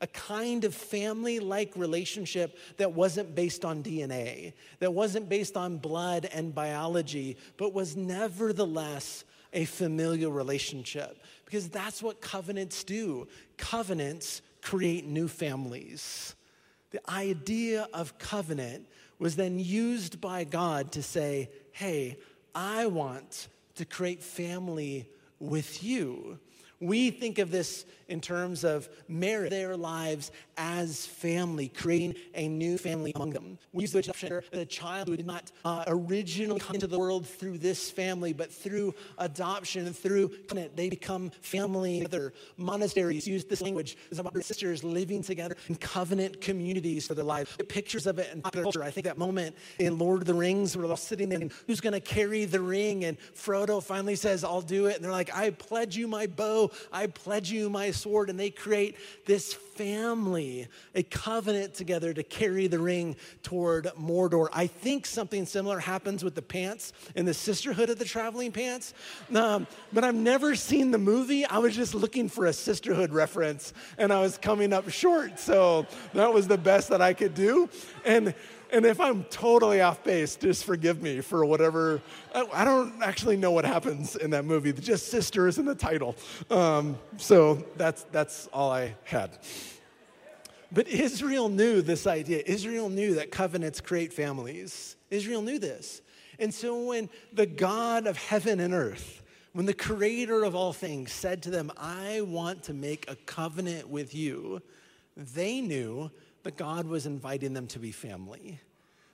a 0.00 0.06
kind 0.06 0.64
of 0.64 0.74
family 0.74 1.40
like 1.40 1.72
relationship 1.76 2.58
that 2.78 2.92
wasn't 2.92 3.34
based 3.34 3.64
on 3.64 3.82
DNA, 3.82 4.54
that 4.78 4.92
wasn't 4.94 5.28
based 5.28 5.56
on 5.56 5.76
blood 5.76 6.28
and 6.32 6.54
biology, 6.54 7.36
but 7.56 7.74
was 7.74 7.96
nevertheless 7.96 9.24
a 9.52 9.64
familial 9.64 10.32
relationship. 10.32 11.18
Because 11.44 11.68
that's 11.68 12.02
what 12.02 12.20
covenants 12.20 12.84
do. 12.84 13.28
Covenants 13.56 14.42
create 14.62 15.06
new 15.06 15.28
families. 15.28 16.34
The 16.90 17.00
idea 17.10 17.88
of 17.92 18.18
covenant 18.18 18.86
was 19.18 19.36
then 19.36 19.58
used 19.58 20.20
by 20.20 20.44
God 20.44 20.92
to 20.92 21.02
say, 21.02 21.50
hey, 21.72 22.16
I 22.54 22.86
want 22.86 23.48
to 23.76 23.84
create 23.84 24.22
family 24.22 25.08
with 25.38 25.82
you. 25.82 26.38
We 26.80 27.10
think 27.10 27.38
of 27.38 27.50
this 27.50 27.84
in 28.08 28.20
terms 28.20 28.64
of 28.64 28.88
marriage, 29.06 29.50
their 29.50 29.76
lives 29.76 30.32
as 30.60 31.06
family, 31.06 31.68
creating 31.68 32.14
a 32.34 32.46
new 32.46 32.76
family 32.76 33.12
among 33.16 33.30
them. 33.30 33.58
We 33.72 33.82
use 33.84 33.92
the 33.92 34.00
expression 34.00 34.42
a 34.52 34.66
child 34.66 35.08
who 35.08 35.16
did 35.16 35.26
not 35.26 35.50
uh, 35.64 35.84
originally 35.86 36.60
come 36.60 36.74
into 36.74 36.86
the 36.86 36.98
world 36.98 37.26
through 37.26 37.58
this 37.58 37.90
family, 37.90 38.34
but 38.34 38.52
through 38.52 38.94
adoption 39.16 39.86
and 39.86 39.96
through 39.96 40.28
covenant, 40.48 40.76
they 40.76 40.90
become 40.90 41.30
family 41.40 42.00
together. 42.00 42.34
Monasteries 42.58 43.26
use 43.26 43.44
this 43.46 43.62
language 43.62 43.96
as 44.10 44.18
about 44.18 44.36
sisters 44.44 44.84
living 44.84 45.22
together 45.22 45.56
in 45.68 45.76
covenant 45.76 46.42
communities 46.42 47.06
for 47.06 47.14
their 47.14 47.24
lives. 47.24 47.56
Pictures 47.68 48.06
of 48.06 48.18
it 48.18 48.30
in 48.34 48.42
popular 48.42 48.64
culture. 48.64 48.82
I 48.82 48.90
think 48.90 49.06
that 49.06 49.16
moment 49.16 49.56
in 49.78 49.98
Lord 49.98 50.20
of 50.20 50.26
the 50.26 50.34
Rings 50.34 50.76
where 50.76 50.82
they're 50.82 50.90
all 50.90 50.96
sitting 50.96 51.30
there 51.30 51.40
and 51.40 51.52
who's 51.66 51.80
going 51.80 51.94
to 51.94 52.00
carry 52.00 52.44
the 52.44 52.60
ring, 52.60 53.04
and 53.04 53.18
Frodo 53.34 53.82
finally 53.82 54.16
says, 54.16 54.44
I'll 54.44 54.60
do 54.60 54.86
it. 54.86 54.96
And 54.96 55.04
they're 55.04 55.10
like, 55.10 55.34
I 55.34 55.50
pledge 55.50 55.96
you 55.96 56.06
my 56.06 56.26
bow, 56.26 56.70
I 56.92 57.06
pledge 57.06 57.50
you 57.50 57.70
my 57.70 57.92
sword, 57.92 58.28
and 58.28 58.38
they 58.38 58.50
create 58.50 58.96
this 59.24 59.54
family, 59.54 60.49
a 60.94 61.02
covenant 61.02 61.74
together 61.74 62.12
to 62.12 62.22
carry 62.22 62.66
the 62.66 62.78
ring 62.78 63.16
toward 63.42 63.86
Mordor. 63.98 64.48
I 64.52 64.66
think 64.66 65.06
something 65.06 65.46
similar 65.46 65.78
happens 65.78 66.24
with 66.24 66.34
the 66.34 66.42
pants 66.42 66.92
in 67.14 67.24
the 67.24 67.34
Sisterhood 67.34 67.90
of 67.90 67.98
the 67.98 68.04
Traveling 68.04 68.52
Pants, 68.52 68.94
um, 69.34 69.66
but 69.92 70.04
I've 70.04 70.14
never 70.14 70.54
seen 70.54 70.90
the 70.90 70.98
movie. 70.98 71.44
I 71.44 71.58
was 71.58 71.74
just 71.74 71.94
looking 71.94 72.28
for 72.28 72.46
a 72.46 72.52
sisterhood 72.52 73.12
reference, 73.12 73.72
and 73.98 74.12
I 74.12 74.20
was 74.20 74.38
coming 74.38 74.72
up 74.72 74.88
short, 74.90 75.38
so 75.38 75.86
that 76.14 76.32
was 76.32 76.48
the 76.48 76.58
best 76.58 76.88
that 76.90 77.00
I 77.00 77.12
could 77.12 77.34
do. 77.34 77.68
And 78.04 78.34
and 78.72 78.86
if 78.86 79.00
I'm 79.00 79.24
totally 79.24 79.80
off 79.80 80.02
base, 80.04 80.36
just 80.36 80.64
forgive 80.64 81.02
me 81.02 81.20
for 81.20 81.44
whatever. 81.44 82.00
I, 82.34 82.64
don't 82.64 83.02
actually 83.02 83.36
know 83.36 83.50
what 83.50 83.64
happens 83.64 84.16
in 84.16 84.30
that 84.30 84.44
movie. 84.44 84.72
Just 84.72 85.08
sisters 85.08 85.58
in 85.58 85.64
the 85.64 85.74
title. 85.74 86.14
Um, 86.50 86.98
so 87.16 87.64
that's 87.76 88.04
that's 88.12 88.48
all 88.52 88.70
I 88.70 88.94
had. 89.04 89.38
But 90.72 90.88
Israel 90.88 91.48
knew 91.48 91.82
this 91.82 92.06
idea. 92.06 92.42
Israel 92.46 92.88
knew 92.88 93.14
that 93.14 93.30
covenants 93.30 93.80
create 93.80 94.12
families. 94.12 94.96
Israel 95.10 95.42
knew 95.42 95.58
this. 95.58 96.00
And 96.38 96.54
so 96.54 96.84
when 96.84 97.08
the 97.32 97.46
God 97.46 98.06
of 98.06 98.16
heaven 98.16 98.60
and 98.60 98.72
earth, 98.72 99.22
when 99.52 99.66
the 99.66 99.74
creator 99.74 100.44
of 100.44 100.54
all 100.54 100.72
things 100.72 101.12
said 101.12 101.42
to 101.42 101.50
them, 101.50 101.72
I 101.76 102.20
want 102.20 102.62
to 102.64 102.74
make 102.74 103.10
a 103.10 103.16
covenant 103.16 103.88
with 103.88 104.14
you, 104.14 104.62
they 105.16 105.60
knew 105.60 106.10
that 106.44 106.56
God 106.56 106.86
was 106.86 107.04
inviting 107.04 107.52
them 107.52 107.66
to 107.68 107.78
be 107.78 107.90
family. 107.92 108.60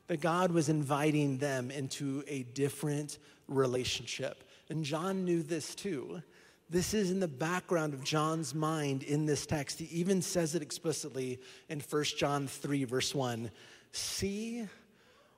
That 0.09 0.21
God 0.21 0.53
was 0.53 0.69
inviting 0.69 1.39
them 1.39 1.71
into 1.71 2.23
a 2.29 2.43
different 2.43 3.19
relationship. 3.49 4.45
And 4.69 4.85
John 4.85 5.25
knew 5.25 5.43
this 5.43 5.75
too. 5.75 6.23
This 6.69 6.95
is 6.95 7.13
in 7.13 7.21
the 7.21 7.29
background 7.29 7.95
of 7.95 8.03
John's 8.03 8.53
mind 8.53 9.05
in 9.05 9.25
this 9.25 9.47
text. 9.47 9.79
He 9.79 9.85
even 10.01 10.21
says 10.21 10.57
it 10.57 10.63
explicitly 10.63 11.39
in 11.69 11.81
1 11.81 12.05
John 12.17 12.49
3, 12.49 12.85
verse 12.85 13.15
1. 13.15 13.53
See 13.93 14.67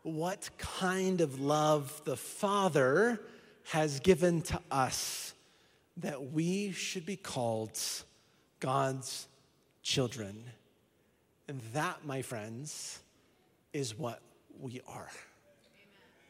what 0.03 0.49
kind 0.57 1.21
of 1.21 1.39
love 1.39 2.01
the 2.05 2.17
Father 2.17 3.21
has 3.65 4.01
given 4.01 4.41
to 4.43 4.59
us 4.71 5.35
that 5.99 6.33
we 6.33 6.73
should 6.73 7.05
be 7.05 7.17
called 7.17 7.79
God's 8.61 9.29
children. 9.83 10.45
And 11.47 11.61
that, 11.75 12.07
my 12.07 12.23
friends, 12.23 13.01
is 13.75 13.99
what 13.99 14.23
we 14.59 14.81
are 14.89 15.11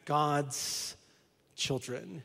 God's 0.03 0.97
children. 1.55 2.23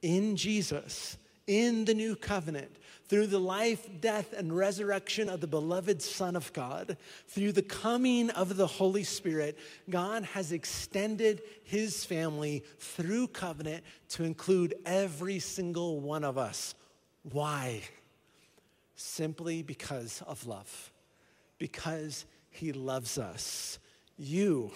In 0.00 0.36
Jesus, 0.36 1.18
in 1.46 1.84
the 1.84 1.94
new 1.94 2.16
covenant, 2.16 2.76
through 3.06 3.26
the 3.26 3.38
life, 3.38 3.86
death, 4.00 4.32
and 4.32 4.56
resurrection 4.56 5.28
of 5.28 5.40
the 5.40 5.46
beloved 5.46 6.00
Son 6.00 6.36
of 6.36 6.52
God, 6.52 6.96
through 7.28 7.52
the 7.52 7.62
coming 7.62 8.30
of 8.30 8.56
the 8.56 8.66
Holy 8.66 9.04
Spirit, 9.04 9.58
God 9.90 10.24
has 10.24 10.52
extended 10.52 11.42
his 11.64 12.04
family 12.04 12.64
through 12.78 13.28
covenant 13.28 13.84
to 14.10 14.24
include 14.24 14.74
every 14.86 15.38
single 15.38 16.00
one 16.00 16.24
of 16.24 16.38
us. 16.38 16.74
Why? 17.30 17.82
Simply 18.96 19.62
because 19.62 20.22
of 20.26 20.46
love, 20.46 20.92
because 21.58 22.24
he 22.50 22.72
loves 22.72 23.18
us. 23.18 23.78
You, 24.16 24.70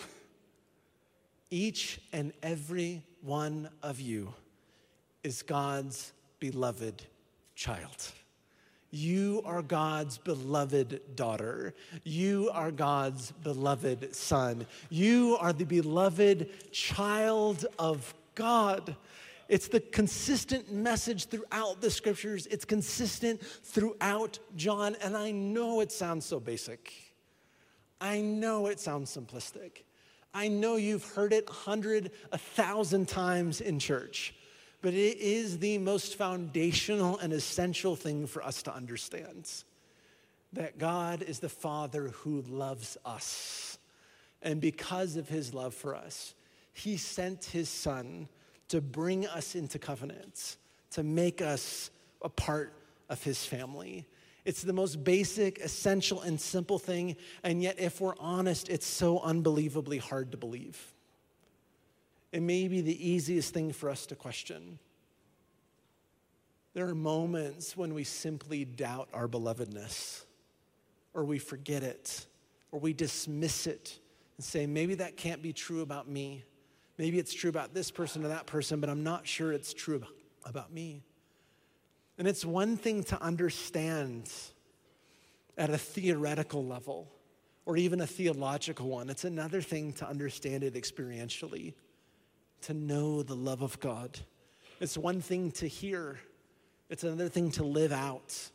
each 1.51 2.01
and 2.13 2.33
every 2.43 3.05
one 3.23 3.71
of 3.83 4.01
you, 4.01 4.35
is 5.23 5.43
God's 5.43 6.13
beloved 6.41 7.05
child. 7.55 8.13
You 8.91 9.43
are 9.45 9.61
God's 9.61 10.17
beloved 10.17 11.15
daughter. 11.15 11.75
You 12.05 12.51
are 12.55 12.71
God's 12.71 13.33
beloved 13.33 14.15
son. 14.15 14.67
You 14.89 15.37
are 15.41 15.53
the 15.53 15.65
beloved 15.65 16.73
child 16.73 17.67
of 17.79 18.15
God. 18.35 18.97
It's 19.49 19.69
the 19.69 19.81
consistent 19.81 20.73
message 20.73 21.27
throughout 21.27 21.81
the 21.81 21.91
scriptures. 21.91 22.47
It's 22.47 22.65
consistent 22.65 23.43
throughout 23.43 24.39
John. 24.57 24.97
And 25.03 25.17
I 25.17 25.33
know 25.33 25.81
it 25.81 25.93
sounds 25.93 26.25
so 26.25 26.41
basic. 26.41 26.93
I 28.01 28.21
know 28.21 28.69
it 28.69 28.81
sounds 28.81 29.15
simplistic. 29.15 29.83
I 30.33 30.49
know 30.49 30.77
you've 30.77 31.05
heard 31.05 31.33
it 31.33 31.49
a 31.49 31.53
hundred, 31.53 32.13
a 32.33 32.39
thousand 32.39 33.09
times 33.09 33.61
in 33.61 33.79
church 33.79 34.35
but 34.81 34.95
it 34.95 35.19
is 35.19 35.59
the 35.59 35.79
most 35.79 36.17
foundational 36.17 37.19
and 37.19 37.33
essential 37.33 37.97
thing 37.97 38.27
for 38.27 38.43
us 38.43 38.63
to 38.63 38.75
understand 38.75 39.51
that 40.53 40.79
God 40.79 41.23
is 41.23 41.41
the 41.41 41.49
Father 41.49 42.09
who 42.09 42.43
loves 42.43 42.97
us. 43.05 43.79
And 44.41 44.61
because 44.61 45.17
of 45.17 45.29
his 45.29 45.53
love 45.53 45.75
for 45.75 45.95
us, 45.95 46.35
he 46.73 46.97
sent 46.97 47.45
his 47.47 47.69
Son 47.69 48.29
to 48.69 48.81
bring 48.81 49.27
us 49.27 49.55
into 49.55 49.79
covenants, 49.79 50.59
to 50.93 51.03
make 51.03 51.43
us 51.43 51.91
a 52.23 52.29
part 52.29 52.73
of 53.09 53.23
his 53.23 53.45
family. 53.45 54.07
It's 54.45 54.63
the 54.63 54.73
most 54.73 55.03
basic, 55.05 55.59
essential, 55.59 56.23
and 56.23 56.41
simple 56.41 56.79
thing. 56.79 57.17
And 57.43 57.63
yet, 57.63 57.79
if 57.79 58.01
we're 58.01 58.15
honest, 58.19 58.69
it's 58.69 58.87
so 58.87 59.21
unbelievably 59.21 59.99
hard 59.99 60.31
to 60.33 60.39
believe. 60.39 60.95
It 62.33 62.43
may 62.43 62.69
be 62.69 62.81
the 62.81 63.09
easiest 63.09 63.55
thing 63.55 63.73
for 63.73 63.89
us 63.89 64.07
to 64.07 64.15
question. 64.15 64.79
There 66.75 66.87
are 66.87 66.95
moments 66.95 67.77
when 67.77 67.95
we 67.95 68.05
simply 68.05 68.65
doubt 68.65 69.09
our 69.15 69.27
belovedness, 69.27 70.25
or 71.15 71.25
we 71.25 71.39
forget 71.39 71.83
it, 71.83 72.27
or 72.71 72.79
we 72.79 72.93
dismiss 72.93 73.67
it 73.67 73.99
and 74.37 74.45
say, 74.45 74.67
maybe 74.67 74.95
that 74.97 75.17
can't 75.17 75.43
be 75.43 75.53
true 75.53 75.81
about 75.81 76.09
me. 76.09 76.45
Maybe 76.99 77.19
it's 77.19 77.33
true 77.33 77.49
about 77.49 77.75
this 77.75 77.91
person 77.91 78.25
or 78.25 78.29
that 78.29 78.47
person, 78.47 78.81
but 78.81 78.91
I'm 78.91 79.03
not 79.03 79.27
sure 79.27 79.53
it's 79.53 79.73
true 79.73 80.03
about, 80.45 80.73
me. 80.73 81.03
And 82.19 82.27
it's 82.29 82.45
one 82.45 82.77
thing 82.77 83.05
to 83.05 83.23
understand 83.23 84.31
at 85.57 85.71
a 85.71 85.79
theoretical 85.79 86.65
level 86.65 87.11
or 87.67 87.77
even 87.77 88.01
a 88.01 88.07
theological 88.07 88.89
one, 88.89 89.11
it's 89.11 89.25
another 89.25 89.61
thing 89.61 89.93
to 89.95 90.09
understand 90.09 90.63
it 90.63 90.75
experientially 90.75 91.75
to 92.63 92.75
know 92.75 93.23
the 93.23 93.37
love 93.37 93.63
of 93.63 93.79
God. 93.81 94.19
It's 94.81 94.97
one 94.97 95.21
thing 95.21 95.51
to 95.53 95.69
hear, 95.69 96.19
it's 96.89 97.05
another 97.05 97.29
thing 97.29 97.51
to 97.53 97.65
live 97.65 97.93
out. 97.93 98.51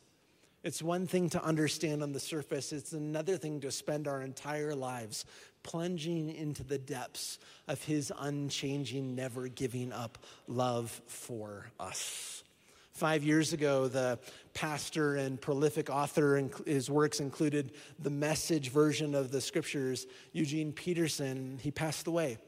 It's 0.62 0.82
one 0.82 1.06
thing 1.06 1.28
to 1.30 1.44
understand 1.44 2.02
on 2.02 2.12
the 2.12 2.20
surface, 2.20 2.72
it's 2.72 2.92
another 2.92 3.36
thing 3.36 3.60
to 3.60 3.70
spend 3.70 4.08
our 4.08 4.22
entire 4.22 4.74
lives 4.74 5.26
plunging 5.62 6.34
into 6.34 6.64
the 6.64 6.78
depths 6.78 7.38
of 7.68 7.82
His 7.84 8.10
unchanging, 8.18 9.14
never 9.14 9.48
giving 9.48 9.92
up 9.92 10.16
love 10.48 11.02
for 11.06 11.66
us. 11.78 12.44
Five 12.92 13.24
years 13.24 13.52
ago, 13.52 13.88
the 13.88 14.18
pastor 14.54 15.16
and 15.16 15.40
prolific 15.40 15.90
author, 15.90 16.36
and 16.36 16.54
his 16.64 16.88
works 16.88 17.18
included 17.18 17.72
the 17.98 18.08
message 18.08 18.70
version 18.70 19.16
of 19.16 19.32
the 19.32 19.40
scriptures, 19.40 20.06
Eugene 20.32 20.72
Peterson. 20.72 21.58
He 21.60 21.72
passed 21.72 22.06
away. 22.06 22.38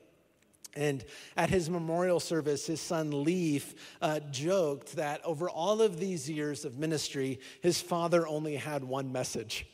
And 0.77 1.05
at 1.37 1.51
his 1.51 1.69
memorial 1.71 2.21
service, 2.21 2.67
his 2.67 2.81
son 2.81 3.25
Leif 3.25 3.75
uh, 4.01 4.21
joked 4.31 4.97
that 4.97 5.25
over 5.25 5.49
all 5.49 5.81
of 5.83 5.99
these 5.99 6.31
years 6.31 6.65
of 6.65 6.79
ministry, 6.79 7.41
his 7.63 7.81
father 7.81 8.27
only 8.27 8.57
had 8.57 8.85
one 8.85 9.11
message. 9.11 9.67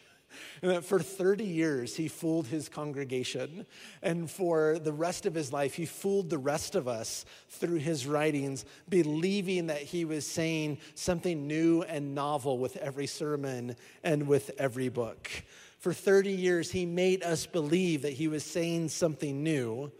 And 0.62 0.70
that 0.70 0.84
for 0.84 1.00
30 1.00 1.44
years, 1.44 1.96
he 1.96 2.08
fooled 2.08 2.46
his 2.46 2.68
congregation. 2.68 3.66
And 4.02 4.30
for 4.30 4.78
the 4.78 4.92
rest 4.92 5.26
of 5.26 5.34
his 5.34 5.52
life, 5.52 5.74
he 5.74 5.86
fooled 5.86 6.30
the 6.30 6.38
rest 6.38 6.74
of 6.74 6.88
us 6.88 7.24
through 7.48 7.78
his 7.78 8.06
writings, 8.06 8.64
believing 8.88 9.66
that 9.66 9.82
he 9.82 10.04
was 10.04 10.26
saying 10.26 10.78
something 10.94 11.46
new 11.46 11.82
and 11.82 12.14
novel 12.14 12.58
with 12.58 12.76
every 12.76 13.06
sermon 13.06 13.76
and 14.02 14.26
with 14.26 14.52
every 14.58 14.88
book. 14.88 15.30
For 15.78 15.92
30 15.92 16.30
years, 16.30 16.70
he 16.70 16.86
made 16.86 17.22
us 17.24 17.44
believe 17.44 18.02
that 18.02 18.12
he 18.12 18.28
was 18.28 18.44
saying 18.44 18.88
something 18.88 19.42
new 19.42 19.90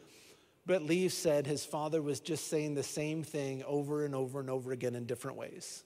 but 0.65 0.83
Leif 0.83 1.13
said 1.13 1.47
his 1.47 1.65
father 1.65 2.01
was 2.01 2.21
just 2.21 2.49
saying 2.49 2.75
the 2.75 2.83
same 2.83 3.23
thing 3.23 3.65
over 3.67 4.05
and 4.05 4.15
over 4.15 4.39
and 4.39 4.49
over 4.49 4.73
again 4.73 4.95
in 4.95 5.07
different 5.07 5.37
ways. 5.37 5.83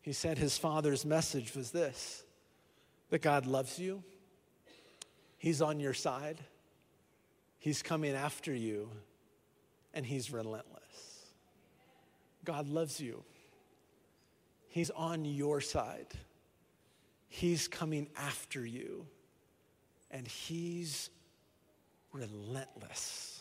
He 0.00 0.12
said 0.12 0.38
his 0.38 0.56
father's 0.56 1.04
message 1.04 1.54
was 1.54 1.70
this 1.70 2.24
that 3.10 3.22
God 3.22 3.46
loves 3.46 3.78
you, 3.78 4.02
He's 5.36 5.60
on 5.60 5.78
your 5.78 5.94
side, 5.94 6.38
He's 7.58 7.82
coming 7.82 8.14
after 8.14 8.52
you, 8.54 8.90
and 9.92 10.04
He's 10.04 10.32
relentless. 10.32 10.80
God 12.44 12.68
loves 12.68 12.98
you, 12.98 13.22
He's 14.68 14.90
on 14.90 15.24
your 15.24 15.60
side, 15.60 16.08
He's 17.28 17.68
coming 17.68 18.08
after 18.16 18.64
you, 18.64 19.06
and 20.10 20.26
He's 20.26 21.10
relentless 22.12 23.33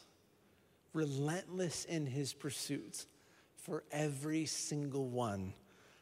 relentless 0.94 1.86
in 1.86 2.06
his 2.06 2.34
pursuits 2.34 3.08
for 3.56 3.84
every 3.92 4.46
single 4.46 5.08
one 5.08 5.54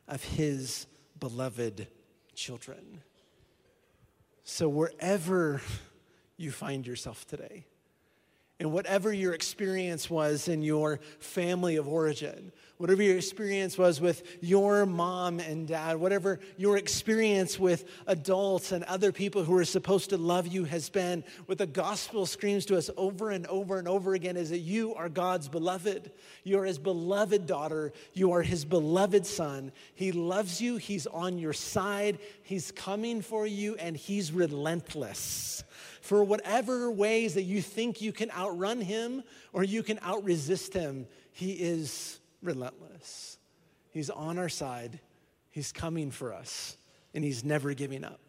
of 0.07 0.23
his 0.23 0.87
beloved 1.19 1.87
children. 2.35 3.01
So, 4.43 4.67
wherever 4.67 5.61
you 6.37 6.51
find 6.51 6.85
yourself 6.85 7.25
today, 7.27 7.65
and 8.61 8.71
whatever 8.71 9.11
your 9.11 9.33
experience 9.33 10.07
was 10.07 10.47
in 10.47 10.61
your 10.61 10.99
family 11.17 11.77
of 11.77 11.87
origin, 11.87 12.51
whatever 12.77 13.01
your 13.01 13.17
experience 13.17 13.75
was 13.75 13.99
with 13.99 14.37
your 14.39 14.85
mom 14.85 15.39
and 15.39 15.67
dad, 15.67 15.97
whatever 15.97 16.39
your 16.57 16.77
experience 16.77 17.57
with 17.57 17.85
adults 18.05 18.71
and 18.71 18.83
other 18.83 19.11
people 19.11 19.43
who 19.43 19.55
are 19.55 19.65
supposed 19.65 20.11
to 20.11 20.17
love 20.17 20.45
you 20.45 20.63
has 20.63 20.91
been, 20.91 21.23
what 21.47 21.57
the 21.57 21.65
gospel 21.65 22.27
screams 22.27 22.67
to 22.67 22.77
us 22.77 22.91
over 22.97 23.31
and 23.31 23.47
over 23.47 23.79
and 23.79 23.87
over 23.87 24.13
again 24.13 24.37
is 24.37 24.51
that 24.51 24.59
you 24.59 24.93
are 24.93 25.09
God's 25.09 25.47
beloved. 25.47 26.11
You 26.43 26.59
are 26.59 26.65
his 26.65 26.77
beloved 26.77 27.47
daughter. 27.47 27.91
You 28.13 28.33
are 28.33 28.43
his 28.43 28.63
beloved 28.63 29.25
son. 29.25 29.71
He 29.95 30.11
loves 30.11 30.61
you. 30.61 30.77
He's 30.77 31.07
on 31.07 31.39
your 31.39 31.53
side. 31.53 32.19
He's 32.43 32.71
coming 32.71 33.23
for 33.23 33.47
you, 33.47 33.73
and 33.77 33.97
he's 33.97 34.31
relentless 34.31 35.63
for 36.11 36.25
whatever 36.25 36.91
ways 36.91 37.35
that 37.35 37.43
you 37.43 37.61
think 37.61 38.01
you 38.01 38.11
can 38.11 38.29
outrun 38.31 38.81
him 38.81 39.23
or 39.53 39.63
you 39.63 39.81
can 39.81 39.95
outresist 39.99 40.73
him, 40.73 41.07
he 41.31 41.53
is 41.53 42.19
relentless. 42.43 43.37
He's 43.91 44.09
on 44.09 44.37
our 44.37 44.49
side, 44.49 44.99
he's 45.51 45.71
coming 45.71 46.11
for 46.11 46.33
us, 46.33 46.75
and 47.13 47.23
he's 47.23 47.45
never 47.45 47.73
giving 47.73 48.03
up. 48.03 48.19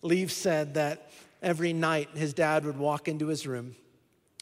Leif 0.00 0.32
said 0.32 0.72
that 0.72 1.10
every 1.42 1.74
night 1.74 2.08
his 2.14 2.32
dad 2.32 2.64
would 2.64 2.78
walk 2.78 3.08
into 3.08 3.26
his 3.26 3.46
room. 3.46 3.76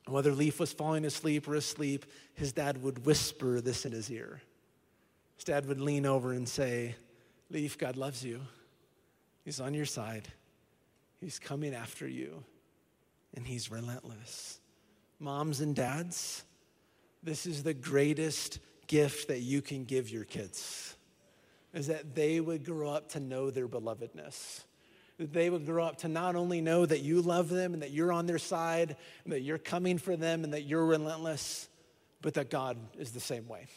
Whether 0.06 0.30
Leif 0.30 0.60
was 0.60 0.72
falling 0.72 1.04
asleep 1.04 1.48
or 1.48 1.56
asleep, 1.56 2.06
his 2.34 2.52
dad 2.52 2.84
would 2.84 3.04
whisper 3.04 3.60
this 3.60 3.84
in 3.84 3.90
his 3.90 4.08
ear. 4.12 4.42
His 5.34 5.42
dad 5.42 5.66
would 5.66 5.80
lean 5.80 6.06
over 6.06 6.32
and 6.34 6.48
say, 6.48 6.94
Leif, 7.50 7.76
God 7.76 7.96
loves 7.96 8.24
you. 8.24 8.40
He's 9.44 9.58
on 9.58 9.74
your 9.74 9.86
side. 9.86 10.28
He's 11.20 11.40
coming 11.40 11.74
after 11.74 12.06
you, 12.06 12.44
and 13.34 13.46
He's 13.46 13.70
relentless. 13.70 14.60
Moms 15.18 15.60
and 15.60 15.74
dads, 15.74 16.44
this 17.22 17.46
is 17.46 17.62
the 17.62 17.74
greatest 17.74 18.58
gift 18.86 19.28
that 19.28 19.40
you 19.40 19.62
can 19.62 19.84
give 19.84 20.10
your 20.10 20.24
kids 20.24 20.96
is 21.72 21.86
that 21.86 22.14
they 22.14 22.40
would 22.40 22.64
grow 22.64 22.90
up 22.90 23.10
to 23.10 23.20
know 23.20 23.50
their 23.50 23.68
belovedness. 23.68 24.64
That 25.18 25.32
they 25.32 25.50
would 25.50 25.66
grow 25.66 25.84
up 25.84 25.98
to 25.98 26.08
not 26.08 26.34
only 26.34 26.60
know 26.60 26.84
that 26.84 27.00
you 27.00 27.22
love 27.22 27.48
them 27.48 27.74
and 27.74 27.82
that 27.82 27.90
you're 27.90 28.10
on 28.10 28.26
their 28.26 28.38
side 28.38 28.96
and 29.24 29.32
that 29.32 29.42
you're 29.42 29.58
coming 29.58 29.98
for 29.98 30.16
them 30.16 30.42
and 30.42 30.52
that 30.52 30.62
you're 30.62 30.84
relentless, 30.84 31.68
but 32.22 32.34
that 32.34 32.50
God 32.50 32.76
is 32.98 33.12
the 33.12 33.20
same 33.20 33.46
way. 33.46 33.68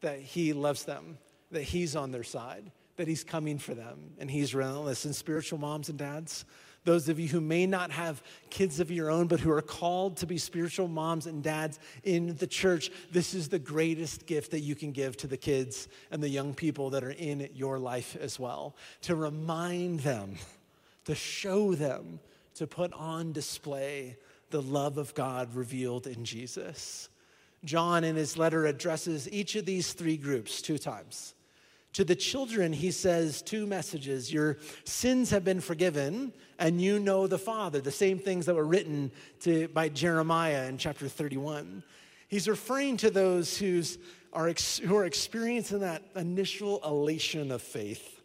That 0.00 0.20
He 0.20 0.54
loves 0.54 0.84
them 0.84 1.18
that 1.50 1.62
He's 1.62 1.96
on 1.96 2.10
their 2.10 2.22
side, 2.22 2.70
that 2.96 3.08
He's 3.08 3.24
coming 3.24 3.58
for 3.58 3.74
them, 3.74 4.12
and 4.18 4.30
He's 4.30 4.54
relentless. 4.54 5.04
And 5.04 5.14
spiritual 5.14 5.58
moms 5.58 5.88
and 5.88 5.98
dads, 5.98 6.44
those 6.84 7.08
of 7.08 7.20
you 7.20 7.28
who 7.28 7.40
may 7.40 7.66
not 7.66 7.90
have 7.90 8.22
kids 8.48 8.80
of 8.80 8.90
your 8.90 9.10
own, 9.10 9.26
but 9.26 9.40
who 9.40 9.50
are 9.50 9.62
called 9.62 10.16
to 10.18 10.26
be 10.26 10.38
spiritual 10.38 10.88
moms 10.88 11.26
and 11.26 11.42
dads 11.42 11.78
in 12.04 12.36
the 12.36 12.46
church, 12.46 12.90
this 13.12 13.34
is 13.34 13.48
the 13.48 13.58
greatest 13.58 14.26
gift 14.26 14.50
that 14.52 14.60
you 14.60 14.74
can 14.74 14.92
give 14.92 15.16
to 15.18 15.26
the 15.26 15.36
kids 15.36 15.88
and 16.10 16.22
the 16.22 16.28
young 16.28 16.54
people 16.54 16.90
that 16.90 17.04
are 17.04 17.10
in 17.10 17.48
your 17.54 17.78
life 17.78 18.16
as 18.20 18.38
well. 18.38 18.74
To 19.02 19.14
remind 19.14 20.00
them, 20.00 20.36
to 21.04 21.14
show 21.14 21.74
them, 21.74 22.20
to 22.54 22.66
put 22.66 22.92
on 22.94 23.32
display 23.32 24.16
the 24.50 24.62
love 24.62 24.98
of 24.98 25.14
God 25.14 25.54
revealed 25.54 26.06
in 26.06 26.24
Jesus. 26.24 27.08
John, 27.64 28.04
in 28.04 28.16
his 28.16 28.38
letter, 28.38 28.66
addresses 28.66 29.30
each 29.30 29.54
of 29.54 29.66
these 29.66 29.92
three 29.92 30.16
groups 30.16 30.62
two 30.62 30.78
times. 30.78 31.34
To 31.94 32.04
the 32.04 32.14
children, 32.14 32.72
he 32.72 32.90
says 32.92 33.42
two 33.42 33.66
messages 33.66 34.32
Your 34.32 34.58
sins 34.84 35.30
have 35.30 35.44
been 35.44 35.60
forgiven, 35.60 36.32
and 36.58 36.80
you 36.80 36.98
know 36.98 37.26
the 37.26 37.38
Father, 37.38 37.80
the 37.80 37.90
same 37.90 38.18
things 38.18 38.46
that 38.46 38.54
were 38.54 38.66
written 38.66 39.10
to, 39.40 39.68
by 39.68 39.88
Jeremiah 39.88 40.66
in 40.66 40.78
chapter 40.78 41.08
31. 41.08 41.82
He's 42.28 42.48
referring 42.48 42.96
to 42.98 43.10
those 43.10 43.58
who's 43.58 43.98
are 44.32 44.48
ex, 44.48 44.78
who 44.78 44.94
are 44.96 45.04
experiencing 45.04 45.80
that 45.80 46.04
initial 46.14 46.80
elation 46.84 47.50
of 47.50 47.60
faith. 47.62 48.20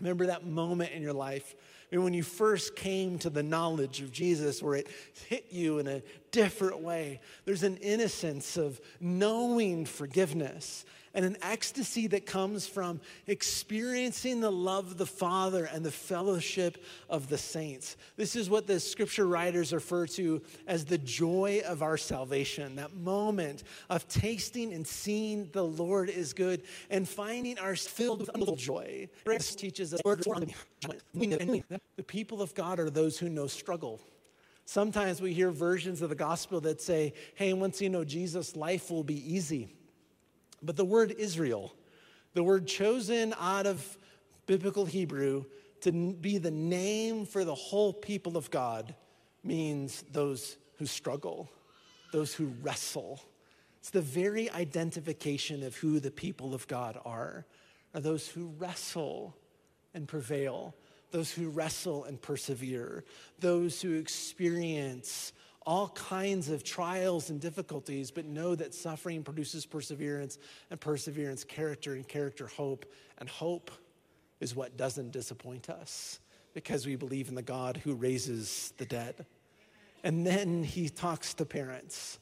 Remember 0.00 0.26
that 0.26 0.46
moment 0.46 0.92
in 0.92 1.02
your 1.02 1.12
life 1.12 1.54
when 1.92 2.14
you 2.14 2.22
first 2.22 2.76
came 2.76 3.18
to 3.18 3.30
the 3.30 3.42
knowledge 3.42 4.00
of 4.00 4.12
Jesus, 4.12 4.62
where 4.62 4.76
it 4.76 4.88
hit 5.28 5.46
you 5.50 5.80
in 5.80 5.88
a 5.88 6.02
different 6.32 6.80
way, 6.80 7.20
there's 7.44 7.62
an 7.62 7.76
innocence 7.78 8.56
of 8.56 8.80
knowing 9.00 9.84
forgiveness 9.84 10.84
and 11.14 11.24
an 11.24 11.36
ecstasy 11.42 12.06
that 12.08 12.24
comes 12.24 12.66
from 12.66 13.00
experiencing 13.26 14.40
the 14.40 14.50
love 14.50 14.86
of 14.86 14.96
the 14.96 15.06
Father 15.06 15.64
and 15.64 15.84
the 15.84 15.90
fellowship 15.90 16.84
of 17.08 17.28
the 17.28 17.38
saints. 17.38 17.96
This 18.16 18.36
is 18.36 18.48
what 18.48 18.66
the 18.66 18.78
scripture 18.78 19.26
writers 19.26 19.72
refer 19.72 20.06
to 20.08 20.40
as 20.66 20.84
the 20.84 20.98
joy 20.98 21.62
of 21.66 21.82
our 21.82 21.96
salvation, 21.96 22.76
that 22.76 22.94
moment 22.94 23.64
of 23.88 24.06
tasting 24.08 24.72
and 24.72 24.86
seeing 24.86 25.48
the 25.52 25.64
Lord 25.64 26.10
is 26.10 26.32
good 26.32 26.62
and 26.90 27.08
finding 27.08 27.58
our 27.58 27.74
filled 27.74 28.20
with 28.20 28.30
unbelievable 28.30 28.56
joy. 28.56 29.08
This 29.24 29.54
teaches 29.54 29.94
us 29.94 30.00
the 30.04 31.80
people 32.06 32.42
of 32.42 32.54
God 32.54 32.78
are 32.78 32.90
those 32.90 33.18
who 33.18 33.28
know 33.28 33.46
struggle. 33.46 34.00
Sometimes 34.70 35.20
we 35.20 35.32
hear 35.32 35.50
versions 35.50 36.00
of 36.00 36.10
the 36.10 36.14
gospel 36.14 36.60
that 36.60 36.80
say, 36.80 37.12
hey, 37.34 37.52
once 37.54 37.80
you 37.80 37.88
know 37.88 38.04
Jesus, 38.04 38.54
life 38.54 38.88
will 38.88 39.02
be 39.02 39.34
easy. 39.34 39.74
But 40.62 40.76
the 40.76 40.84
word 40.84 41.12
Israel, 41.18 41.74
the 42.34 42.44
word 42.44 42.68
chosen 42.68 43.34
out 43.40 43.66
of 43.66 43.98
biblical 44.46 44.84
Hebrew 44.84 45.46
to 45.80 45.90
be 46.12 46.38
the 46.38 46.52
name 46.52 47.26
for 47.26 47.44
the 47.44 47.52
whole 47.52 47.92
people 47.92 48.36
of 48.36 48.48
God, 48.52 48.94
means 49.42 50.04
those 50.12 50.56
who 50.78 50.86
struggle, 50.86 51.50
those 52.12 52.32
who 52.32 52.52
wrestle. 52.62 53.20
It's 53.80 53.90
the 53.90 54.00
very 54.00 54.48
identification 54.50 55.64
of 55.64 55.74
who 55.74 55.98
the 55.98 56.12
people 56.12 56.54
of 56.54 56.68
God 56.68 56.96
are, 57.04 57.44
are 57.92 58.00
those 58.00 58.28
who 58.28 58.54
wrestle 58.56 59.36
and 59.94 60.06
prevail, 60.06 60.76
those 61.10 61.30
who 61.32 61.48
wrestle 61.48 62.04
and 62.04 62.20
persevere, 62.20 63.04
those 63.38 63.80
who 63.82 63.94
experience 63.94 65.32
all 65.66 65.88
kinds 65.90 66.48
of 66.48 66.64
trials 66.64 67.30
and 67.30 67.40
difficulties, 67.40 68.10
but 68.10 68.24
know 68.24 68.54
that 68.54 68.74
suffering 68.74 69.22
produces 69.22 69.66
perseverance, 69.66 70.38
and 70.70 70.80
perseverance, 70.80 71.44
character, 71.44 71.94
and 71.94 72.08
character, 72.08 72.46
hope. 72.46 72.86
And 73.18 73.28
hope 73.28 73.70
is 74.40 74.56
what 74.56 74.76
doesn't 74.76 75.10
disappoint 75.10 75.68
us 75.68 76.18
because 76.54 76.86
we 76.86 76.96
believe 76.96 77.28
in 77.28 77.34
the 77.34 77.42
God 77.42 77.76
who 77.76 77.94
raises 77.94 78.72
the 78.78 78.86
dead. 78.86 79.26
And 80.02 80.26
then 80.26 80.62
he 80.62 80.88
talks 80.88 81.34
to 81.34 81.44
parents 81.44 82.18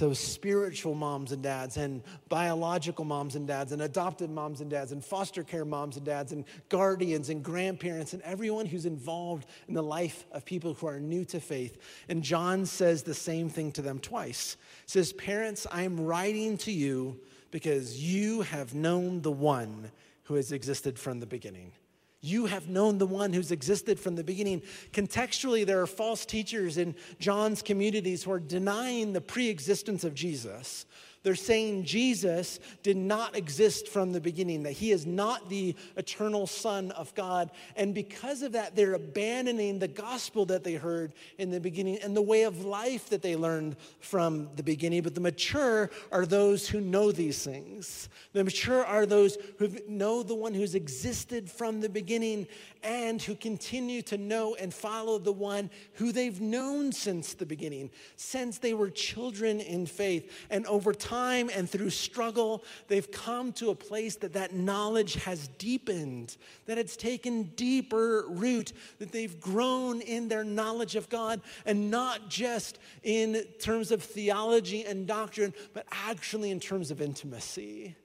to 0.00 0.14
spiritual 0.14 0.94
moms 0.94 1.30
and 1.30 1.42
dads 1.42 1.76
and 1.76 2.02
biological 2.30 3.04
moms 3.04 3.36
and 3.36 3.46
dads 3.46 3.70
and 3.70 3.82
adopted 3.82 4.30
moms 4.30 4.62
and 4.62 4.70
dads 4.70 4.92
and 4.92 5.04
foster 5.04 5.44
care 5.44 5.66
moms 5.66 5.98
and 5.98 6.06
dads 6.06 6.32
and 6.32 6.46
guardians 6.70 7.28
and 7.28 7.42
grandparents 7.42 8.14
and 8.14 8.22
everyone 8.22 8.64
who's 8.64 8.86
involved 8.86 9.46
in 9.68 9.74
the 9.74 9.82
life 9.82 10.24
of 10.32 10.42
people 10.46 10.72
who 10.72 10.86
are 10.86 10.98
new 10.98 11.22
to 11.26 11.38
faith. 11.38 11.76
And 12.08 12.22
John 12.22 12.64
says 12.64 13.02
the 13.02 13.12
same 13.12 13.50
thing 13.50 13.72
to 13.72 13.82
them 13.82 13.98
twice. 13.98 14.56
He 14.86 14.92
says, 14.92 15.12
"Parents, 15.12 15.66
I 15.70 15.82
am 15.82 16.00
writing 16.00 16.56
to 16.58 16.72
you 16.72 17.20
because 17.50 18.02
you 18.02 18.40
have 18.40 18.74
known 18.74 19.20
the 19.20 19.30
one 19.30 19.92
who 20.22 20.36
has 20.36 20.50
existed 20.50 20.98
from 20.98 21.20
the 21.20 21.26
beginning." 21.26 21.72
You 22.22 22.46
have 22.46 22.68
known 22.68 22.98
the 22.98 23.06
one 23.06 23.32
who's 23.32 23.50
existed 23.50 23.98
from 23.98 24.14
the 24.14 24.24
beginning. 24.24 24.62
Contextually, 24.92 25.64
there 25.64 25.80
are 25.80 25.86
false 25.86 26.26
teachers 26.26 26.76
in 26.76 26.94
John's 27.18 27.62
communities 27.62 28.22
who 28.22 28.32
are 28.32 28.40
denying 28.40 29.12
the 29.12 29.22
pre 29.22 29.48
existence 29.48 30.04
of 30.04 30.14
Jesus. 30.14 30.84
They're 31.22 31.34
saying 31.34 31.84
Jesus 31.84 32.60
did 32.82 32.96
not 32.96 33.36
exist 33.36 33.88
from 33.88 34.12
the 34.12 34.22
beginning, 34.22 34.62
that 34.62 34.72
he 34.72 34.90
is 34.90 35.04
not 35.04 35.50
the 35.50 35.76
eternal 35.96 36.46
Son 36.46 36.92
of 36.92 37.14
God. 37.14 37.50
And 37.76 37.94
because 37.94 38.40
of 38.40 38.52
that, 38.52 38.74
they're 38.74 38.94
abandoning 38.94 39.78
the 39.78 39.88
gospel 39.88 40.46
that 40.46 40.64
they 40.64 40.74
heard 40.74 41.12
in 41.36 41.50
the 41.50 41.60
beginning 41.60 41.98
and 42.02 42.16
the 42.16 42.22
way 42.22 42.44
of 42.44 42.64
life 42.64 43.10
that 43.10 43.20
they 43.20 43.36
learned 43.36 43.76
from 43.98 44.48
the 44.56 44.62
beginning. 44.62 45.02
But 45.02 45.14
the 45.14 45.20
mature 45.20 45.90
are 46.10 46.24
those 46.24 46.66
who 46.66 46.80
know 46.80 47.12
these 47.12 47.44
things. 47.44 48.08
The 48.32 48.42
mature 48.42 48.84
are 48.86 49.04
those 49.04 49.36
who 49.58 49.70
know 49.88 50.22
the 50.22 50.34
one 50.34 50.54
who's 50.54 50.74
existed 50.74 51.50
from 51.50 51.82
the 51.82 51.90
beginning 51.90 52.46
and 52.82 53.20
who 53.20 53.34
continue 53.34 54.00
to 54.00 54.16
know 54.16 54.54
and 54.54 54.72
follow 54.72 55.18
the 55.18 55.32
one 55.32 55.68
who 55.94 56.12
they've 56.12 56.40
known 56.40 56.92
since 56.92 57.34
the 57.34 57.44
beginning, 57.44 57.90
since 58.16 58.56
they 58.56 58.72
were 58.72 58.88
children 58.88 59.60
in 59.60 59.84
faith. 59.84 60.46
And 60.48 60.64
over 60.66 60.94
time, 60.94 61.09
time 61.10 61.50
and 61.54 61.68
through 61.68 61.90
struggle, 61.90 62.62
they've 62.86 63.10
come 63.10 63.52
to 63.52 63.70
a 63.70 63.74
place 63.74 64.14
that 64.16 64.32
that 64.32 64.54
knowledge 64.54 65.14
has 65.14 65.48
deepened, 65.58 66.36
that 66.66 66.78
it's 66.78 66.96
taken 66.96 67.42
deeper 67.56 68.24
root, 68.28 68.72
that 69.00 69.10
they've 69.10 69.40
grown 69.40 70.00
in 70.02 70.28
their 70.28 70.44
knowledge 70.44 70.94
of 70.94 71.08
God, 71.08 71.40
and 71.66 71.90
not 71.90 72.28
just 72.28 72.78
in 73.02 73.44
terms 73.58 73.90
of 73.90 74.02
theology 74.02 74.84
and 74.84 75.06
doctrine, 75.06 75.52
but 75.74 75.84
actually 75.90 76.50
in 76.50 76.60
terms 76.60 76.90
of 76.90 77.02
intimacy 77.02 77.96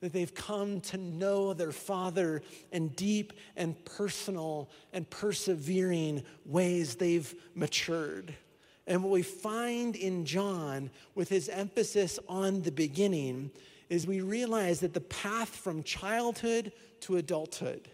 that 0.00 0.12
they've 0.12 0.34
come 0.34 0.80
to 0.80 0.96
know 0.98 1.52
their 1.52 1.72
Father 1.72 2.42
in 2.70 2.88
deep 2.88 3.32
and 3.56 3.82
personal 3.84 4.70
and 4.92 5.08
persevering 5.08 6.22
ways. 6.44 6.96
They've 6.96 7.34
matured. 7.54 8.34
And 8.86 9.02
what 9.02 9.12
we 9.12 9.22
find 9.22 9.96
in 9.96 10.24
John, 10.24 10.90
with 11.14 11.28
his 11.28 11.48
emphasis 11.48 12.18
on 12.28 12.62
the 12.62 12.70
beginning, 12.70 13.50
is 13.88 14.06
we 14.06 14.20
realize 14.20 14.80
that 14.80 14.94
the 14.94 15.00
path 15.00 15.48
from 15.48 15.82
childhood 15.82 16.72
to 17.00 17.16
adulthood, 17.16 17.88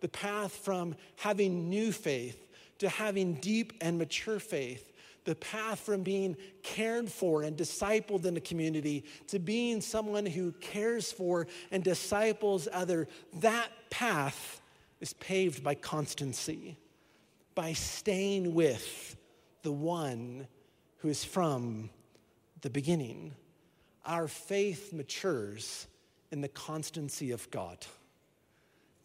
the 0.00 0.08
path 0.08 0.52
from 0.52 0.94
having 1.16 1.68
new 1.68 1.92
faith 1.92 2.46
to 2.78 2.88
having 2.88 3.34
deep 3.34 3.72
and 3.80 3.98
mature 3.98 4.38
faith, 4.38 4.92
the 5.24 5.34
path 5.34 5.80
from 5.80 6.02
being 6.02 6.36
cared 6.62 7.10
for 7.10 7.42
and 7.42 7.56
discipled 7.56 8.24
in 8.26 8.36
a 8.36 8.40
community 8.40 9.04
to 9.26 9.38
being 9.38 9.80
someone 9.80 10.26
who 10.26 10.52
cares 10.52 11.10
for 11.10 11.48
and 11.72 11.82
disciples 11.82 12.68
other, 12.72 13.08
that 13.34 13.70
path 13.90 14.60
is 15.00 15.12
paved 15.14 15.64
by 15.64 15.74
constancy, 15.74 16.76
by 17.54 17.72
staying 17.72 18.54
with 18.54 19.16
the 19.66 19.72
one 19.72 20.46
who 20.98 21.08
is 21.08 21.24
from 21.24 21.90
the 22.60 22.70
beginning. 22.70 23.34
Our 24.04 24.28
faith 24.28 24.92
matures 24.92 25.88
in 26.30 26.40
the 26.40 26.46
constancy 26.46 27.32
of 27.32 27.50
God. 27.50 27.78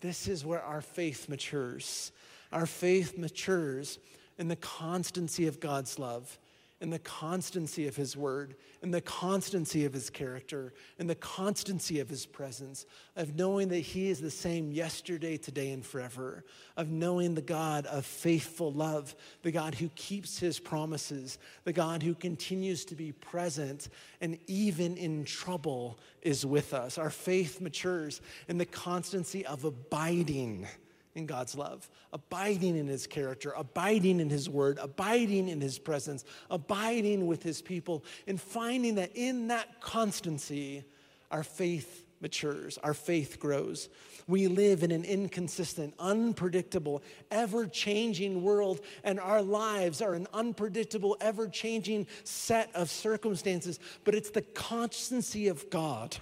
This 0.01 0.27
is 0.27 0.45
where 0.45 0.61
our 0.61 0.81
faith 0.81 1.27
matures. 1.27 2.11
Our 2.51 2.67
faith 2.67 3.17
matures 3.17 3.97
in 4.37 4.49
the 4.49 4.55
constancy 4.55 5.47
of 5.47 5.59
God's 5.59 5.97
love 5.97 6.37
and 6.81 6.91
the 6.91 6.99
constancy 6.99 7.87
of 7.87 7.95
his 7.95 8.17
word 8.17 8.55
and 8.81 8.91
the 8.91 9.01
constancy 9.01 9.85
of 9.85 9.93
his 9.93 10.09
character 10.09 10.73
and 10.97 11.09
the 11.09 11.15
constancy 11.15 11.99
of 11.99 12.09
his 12.09 12.25
presence, 12.25 12.87
of 13.15 13.35
knowing 13.35 13.69
that 13.69 13.79
he 13.79 14.09
is 14.09 14.19
the 14.19 14.31
same 14.31 14.71
yesterday, 14.71 15.37
today, 15.37 15.71
and 15.71 15.85
forever, 15.85 16.43
of 16.75 16.89
knowing 16.89 17.35
the 17.35 17.41
God 17.41 17.85
of 17.85 18.05
faithful 18.05 18.71
love, 18.71 19.15
the 19.43 19.51
God 19.51 19.75
who 19.75 19.89
keeps 19.89 20.39
his 20.39 20.59
promises, 20.59 21.37
the 21.63 21.73
God 21.73 22.01
who 22.01 22.15
continues 22.15 22.83
to 22.85 22.95
be 22.95 23.11
present 23.11 23.89
and 24.19 24.39
even 24.47 24.97
in 24.97 25.23
trouble 25.23 25.99
is 26.23 26.45
with 26.45 26.73
us. 26.73 26.97
Our 26.97 27.11
faith 27.11 27.61
matures 27.61 28.21
in 28.47 28.57
the 28.57 28.65
constancy 28.65 29.45
of 29.45 29.65
abiding 29.65 30.67
in 31.15 31.25
God's 31.25 31.55
love, 31.55 31.89
abiding 32.13 32.77
in 32.77 32.87
his 32.87 33.07
character, 33.07 33.53
abiding 33.55 34.19
in 34.19 34.29
his 34.29 34.49
word, 34.49 34.79
abiding 34.81 35.49
in 35.49 35.59
his 35.59 35.77
presence, 35.77 36.23
abiding 36.49 37.27
with 37.27 37.43
his 37.43 37.61
people, 37.61 38.03
and 38.27 38.39
finding 38.39 38.95
that 38.95 39.11
in 39.15 39.47
that 39.47 39.81
constancy, 39.81 40.83
our 41.29 41.43
faith 41.43 42.05
matures, 42.21 42.77
our 42.83 42.93
faith 42.93 43.39
grows. 43.39 43.89
We 44.27 44.47
live 44.47 44.83
in 44.83 44.91
an 44.91 45.03
inconsistent, 45.03 45.95
unpredictable, 45.99 47.01
ever 47.31 47.65
changing 47.65 48.43
world, 48.43 48.79
and 49.03 49.19
our 49.19 49.41
lives 49.41 50.01
are 50.01 50.13
an 50.13 50.27
unpredictable, 50.33 51.17
ever 51.19 51.47
changing 51.47 52.07
set 52.23 52.73
of 52.75 52.89
circumstances. 52.89 53.79
But 54.03 54.15
it's 54.15 54.29
the 54.29 54.43
constancy 54.43 55.47
of 55.47 55.69
God 55.69 56.15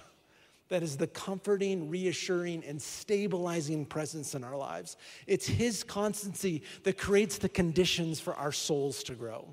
that 0.70 0.82
is 0.82 0.96
the 0.96 1.06
comforting, 1.06 1.90
reassuring, 1.90 2.64
and 2.64 2.80
stabilizing 2.80 3.84
presence 3.84 4.34
in 4.34 4.42
our 4.42 4.56
lives. 4.56 4.96
It's 5.26 5.46
His 5.46 5.84
constancy 5.84 6.62
that 6.84 6.96
creates 6.96 7.38
the 7.38 7.48
conditions 7.48 8.18
for 8.18 8.34
our 8.34 8.52
souls 8.52 9.02
to 9.04 9.14
grow 9.14 9.46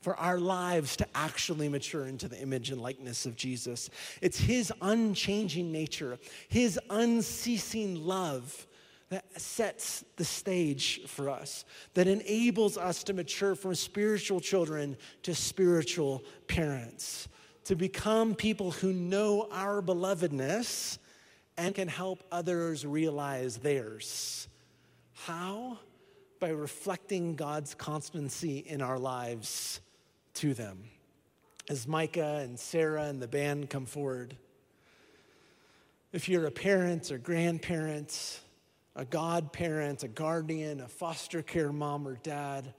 for 0.00 0.14
our 0.20 0.38
lives 0.38 0.96
to 0.96 1.06
actually 1.14 1.66
mature 1.66 2.06
into 2.06 2.28
the 2.28 2.38
image 2.38 2.70
and 2.70 2.78
likeness 2.78 3.24
of 3.24 3.34
Jesus. 3.36 3.88
It's 4.20 4.38
His 4.38 4.70
unchanging 4.82 5.72
nature, 5.72 6.18
His 6.48 6.78
unceasing 6.90 8.04
love 8.04 8.66
that 9.08 9.40
sets 9.40 10.04
the 10.16 10.24
stage 10.24 11.00
for 11.06 11.30
us, 11.30 11.64
that 11.94 12.06
enables 12.06 12.76
us 12.76 13.02
to 13.04 13.14
mature 13.14 13.54
from 13.54 13.74
spiritual 13.74 14.40
children 14.40 14.96
to 15.22 15.34
spiritual 15.34 16.22
parents, 16.48 17.28
to 17.64 17.74
become 17.74 18.34
people 18.34 18.70
who 18.70 18.92
know 18.92 19.48
our 19.50 19.80
belovedness 19.80 20.98
and 21.56 21.74
can 21.74 21.88
help 21.88 22.22
others 22.30 22.84
realize 22.84 23.56
theirs. 23.58 24.48
How? 25.12 25.78
By 26.40 26.50
reflecting 26.50 27.36
God's 27.36 27.74
constancy 27.74 28.58
in 28.58 28.82
our 28.82 28.98
lives 28.98 29.80
to 30.34 30.52
them. 30.52 30.84
As 31.68 31.88
Micah 31.88 32.40
and 32.42 32.58
Sarah 32.58 33.04
and 33.04 33.22
the 33.22 33.28
band 33.28 33.70
come 33.70 33.86
forward, 33.86 34.36
if 36.12 36.28
you're 36.28 36.46
a 36.46 36.50
parent 36.50 37.10
or 37.10 37.18
grandparent, 37.18 38.40
a 38.94 39.04
godparent, 39.04 40.02
a 40.02 40.08
guardian, 40.08 40.80
a 40.80 40.88
foster 40.88 41.42
care 41.42 41.72
mom 41.72 42.06
or 42.06 42.16
dad, 42.22 42.74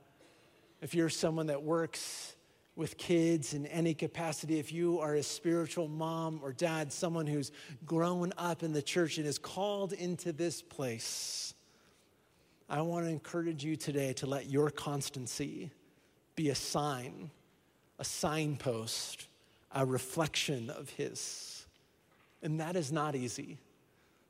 if 0.82 0.94
you're 0.94 1.10
someone 1.10 1.48
that 1.48 1.64
works 1.64 2.35
with 2.76 2.98
kids 2.98 3.54
in 3.54 3.66
any 3.68 3.94
capacity, 3.94 4.60
if 4.60 4.72
you 4.72 5.00
are 5.00 5.16
a 5.16 5.24
spiritual 5.24 5.88
mom 5.88 6.40
or 6.44 6.52
dad, 6.52 6.92
someone 6.92 7.26
who's 7.26 7.52
grown 7.86 8.34
up 8.38 8.64
in 8.64 8.74
the 8.74 8.82
church 8.82 9.18
and 9.18 9.26
is 9.26 9.38
called 9.38 9.94
into 9.94 10.34
this 10.34 10.62
place, 10.62 11.54
I 12.70 12.82
want 12.82 13.06
to 13.06 13.12
encourage 13.12 13.64
you 13.64 13.76
today 13.76 14.14
to 14.14 14.26
let 14.26 14.50
your 14.50 14.70
constancy 14.70 15.72
be 16.36 16.50
a 16.50 16.56
sign 16.56 17.32
a 18.00 18.04
signpost, 18.04 19.28
a 19.74 19.86
reflection 19.86 20.70
of 20.70 20.90
His. 20.90 21.66
And 22.42 22.60
that 22.60 22.76
is 22.76 22.92
not 22.92 23.16
easy. 23.16 23.58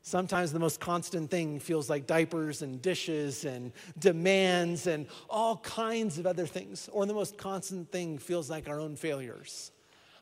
Sometimes 0.07 0.53
the 0.53 0.59
most 0.59 0.79
constant 0.79 1.31
thing 1.31 1.59
feels 1.59 1.89
like 1.89 2.05
diapers 2.05 2.61
and 2.61 2.79
dishes 2.79 3.43
and 3.43 3.71
demands 3.97 4.85
and 4.85 5.07
all 5.31 5.57
kinds 5.57 6.19
of 6.19 6.27
other 6.27 6.45
things. 6.45 6.87
Or 6.91 7.07
the 7.07 7.13
most 7.15 7.39
constant 7.39 7.91
thing 7.91 8.19
feels 8.19 8.47
like 8.47 8.69
our 8.69 8.79
own 8.79 8.95
failures, 8.95 9.71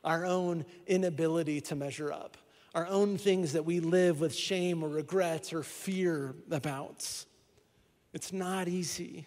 our 0.02 0.24
own 0.24 0.64
inability 0.86 1.60
to 1.60 1.76
measure 1.76 2.10
up, 2.10 2.38
our 2.74 2.86
own 2.86 3.18
things 3.18 3.52
that 3.52 3.66
we 3.66 3.80
live 3.80 4.20
with 4.20 4.34
shame 4.34 4.82
or 4.82 4.88
regrets 4.88 5.52
or 5.52 5.62
fear 5.62 6.34
about. 6.50 7.26
It's 8.14 8.32
not 8.32 8.68
easy 8.68 9.26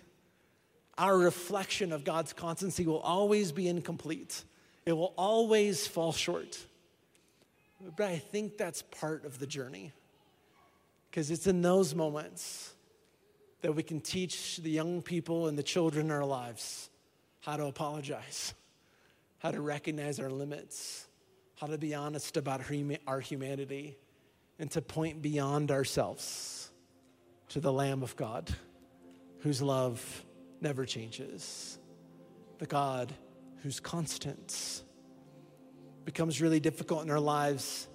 our 0.97 1.17
reflection 1.17 1.91
of 1.91 2.03
God's 2.03 2.33
constancy 2.33 2.85
will 2.87 2.99
always 2.99 3.51
be 3.51 3.67
incomplete. 3.67 4.43
It 4.85 4.93
will 4.93 5.13
always 5.15 5.85
fall 5.85 6.11
short. 6.11 6.57
But 7.95 8.07
I 8.07 8.17
think 8.17 8.57
that's 8.57 8.81
part 8.81 9.25
of 9.25 9.37
the 9.37 9.45
journey. 9.45 9.91
Because 11.09 11.31
it's 11.31 11.47
in 11.47 11.61
those 11.61 11.95
moments 11.95 12.73
that 13.61 13.73
we 13.73 13.83
can 13.83 13.99
teach 13.99 14.57
the 14.57 14.69
young 14.69 15.01
people 15.01 15.47
and 15.47 15.57
the 15.57 15.63
children 15.63 16.07
in 16.07 16.11
our 16.11 16.25
lives 16.25 16.89
how 17.41 17.57
to 17.57 17.65
apologize, 17.65 18.53
how 19.39 19.51
to 19.51 19.61
recognize 19.61 20.19
our 20.19 20.29
limits, 20.29 21.07
how 21.59 21.67
to 21.67 21.77
be 21.77 21.95
honest 21.95 22.37
about 22.37 22.61
our 23.07 23.19
humanity, 23.19 23.97
and 24.59 24.69
to 24.71 24.81
point 24.81 25.21
beyond 25.21 25.71
ourselves 25.71 26.71
to 27.49 27.59
the 27.59 27.71
Lamb 27.71 28.03
of 28.03 28.15
God 28.15 28.53
whose 29.39 29.61
love 29.61 30.25
never 30.61 30.85
changes, 30.85 31.77
the 32.57 32.65
God 32.65 33.13
who's 33.63 33.79
constant. 33.79 34.83
Becomes 36.05 36.41
really 36.41 36.59
difficult 36.59 37.03
in 37.03 37.11
our 37.11 37.19
lives 37.19 37.87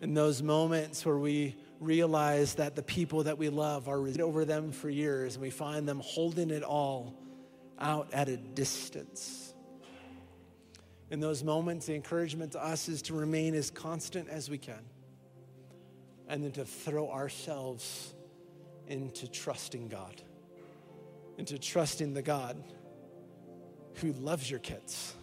in 0.00 0.14
those 0.14 0.42
moments 0.42 1.04
where 1.04 1.16
we 1.16 1.56
realize 1.84 2.54
that 2.54 2.76
the 2.76 2.82
people 2.82 3.24
that 3.24 3.38
we 3.38 3.48
love 3.48 3.88
are 3.88 4.06
over 4.20 4.44
them 4.44 4.72
for 4.72 4.88
years 4.88 5.34
and 5.34 5.42
we 5.42 5.50
find 5.50 5.88
them 5.88 6.00
holding 6.04 6.50
it 6.50 6.62
all 6.62 7.14
out 7.78 8.12
at 8.12 8.28
a 8.28 8.36
distance. 8.36 9.54
In 11.10 11.20
those 11.20 11.44
moments, 11.44 11.86
the 11.86 11.94
encouragement 11.94 12.52
to 12.52 12.64
us 12.64 12.88
is 12.88 13.02
to 13.02 13.14
remain 13.14 13.54
as 13.54 13.70
constant 13.70 14.28
as 14.28 14.48
we 14.48 14.58
can 14.58 14.82
and 16.28 16.42
then 16.42 16.52
to 16.52 16.64
throw 16.64 17.10
ourselves 17.10 18.14
into 18.88 19.28
trusting 19.28 19.88
God 19.88 20.22
into 21.38 21.58
trusting 21.58 22.14
the 22.14 22.22
God 22.22 22.62
who 23.94 24.12
loves 24.12 24.50
your 24.50 24.60
kids, 24.60 25.14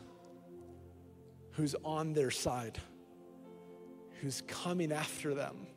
who's 1.52 1.76
on 1.84 2.14
their 2.14 2.32
side, 2.32 2.80
who's 4.22 4.42
coming 4.48 4.92
after 4.92 5.34
them. 5.34 5.68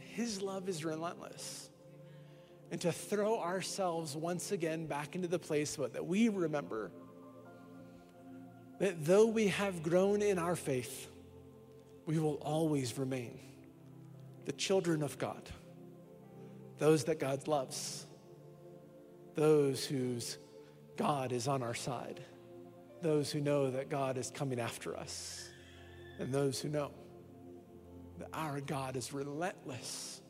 His 0.00 0.42
love 0.42 0.68
is 0.68 0.84
relentless. 0.84 1.68
And 2.70 2.80
to 2.82 2.92
throw 2.92 3.40
ourselves 3.40 4.16
once 4.16 4.52
again 4.52 4.86
back 4.86 5.14
into 5.14 5.28
the 5.28 5.38
place 5.38 5.76
that 5.76 6.06
we 6.06 6.28
remember 6.28 6.90
that 8.78 9.04
though 9.04 9.26
we 9.26 9.48
have 9.48 9.82
grown 9.82 10.22
in 10.22 10.38
our 10.38 10.56
faith, 10.56 11.08
we 12.06 12.18
will 12.18 12.36
always 12.36 12.96
remain 12.96 13.38
the 14.46 14.52
children 14.52 15.02
of 15.02 15.18
God, 15.18 15.42
those 16.78 17.04
that 17.04 17.18
God 17.18 17.46
loves. 17.46 18.06
Those 19.36 19.86
whose 19.86 20.38
God 20.96 21.32
is 21.32 21.46
on 21.46 21.62
our 21.62 21.72
side, 21.72 22.20
those 23.00 23.30
who 23.30 23.40
know 23.40 23.70
that 23.70 23.88
God 23.88 24.18
is 24.18 24.30
coming 24.30 24.58
after 24.58 24.96
us, 24.96 25.48
and 26.18 26.32
those 26.32 26.60
who 26.60 26.68
know 26.68 26.90
that 28.20 28.28
our 28.34 28.60
God 28.60 28.96
is 28.96 29.12
relentless 29.12 30.20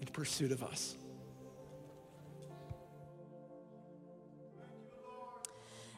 in 0.00 0.06
pursuit 0.08 0.52
of 0.52 0.62
us. 0.62 0.96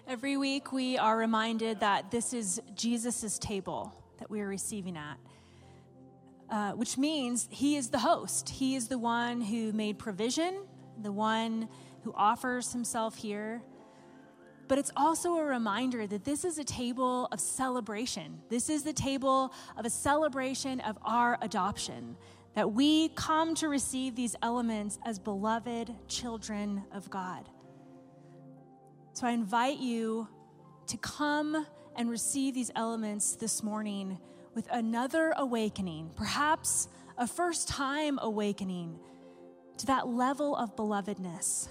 Every 0.09 0.37
week, 0.37 0.73
we 0.73 0.97
are 0.97 1.19
reminded 1.19 1.81
that 1.81 2.13
this 2.13 2.33
is 2.33 2.63
Jesus' 2.77 3.41
table 3.41 3.93
that 4.21 4.31
we 4.31 4.41
are 4.41 4.47
receiving 4.47 4.97
at, 4.97 5.19
uh, 6.49 6.73
which 6.73 6.97
means 6.97 7.49
he 7.51 7.75
is 7.75 7.91
the 7.91 7.99
host. 7.99 8.49
He 8.49 8.77
is 8.77 8.87
the 8.87 8.99
one 8.99 9.41
who 9.41 9.73
made 9.73 9.99
provision, 9.99 10.63
the 11.03 11.11
one 11.11 11.69
who 12.05 12.13
offers 12.15 12.73
himself 12.73 13.17
here. 13.17 13.63
But 14.69 14.79
it's 14.79 14.91
also 14.97 15.37
a 15.37 15.45
reminder 15.45 16.07
that 16.07 16.25
this 16.25 16.45
is 16.45 16.59
a 16.59 16.65
table 16.65 17.29
of 17.31 17.41
celebration. 17.41 18.41
This 18.49 18.69
is 18.69 18.83
the 18.83 18.93
table 18.93 19.53
of 19.77 19.85
a 19.85 19.91
celebration 19.91 20.81
of 20.81 20.99
our 21.03 21.39
adoption, 21.41 22.17
that 22.55 22.73
we 22.73 23.11
come 23.11 23.55
to 23.57 23.69
receive 23.69 24.17
these 24.17 24.35
elements 24.43 24.99
as 25.05 25.19
beloved 25.19 25.95
children 26.09 26.83
of 26.93 27.09
God. 27.11 27.49
So 29.13 29.27
I 29.27 29.31
invite 29.31 29.79
you 29.79 30.29
to 30.89 30.97
come 30.99 31.67
and 31.97 32.11
receive 32.11 32.55
these 32.55 32.71
elements 32.75 33.37
this 33.37 33.63
morning 33.63 34.19
with 34.55 34.69
another 34.71 35.33
awakening, 35.37 36.11
perhaps 36.17 36.89
a 37.19 37.27
first 37.27 37.69
time 37.69 38.19
awakening 38.21 38.99
to 39.79 39.87
that 39.87 40.09
level 40.09 40.57
of 40.57 40.75
belovedness 40.77 41.69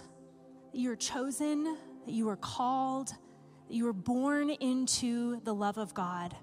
you 0.75 0.91
are 0.91 0.95
chosen, 0.97 1.77
that 2.05 2.13
you 2.13 2.29
are 2.29 2.37
called, 2.37 3.09
that 3.09 3.73
you 3.73 3.85
were 3.85 3.93
born 3.93 4.49
into 4.49 5.41
the 5.43 5.53
love 5.53 5.77
of 5.77 5.93
God. 5.93 6.35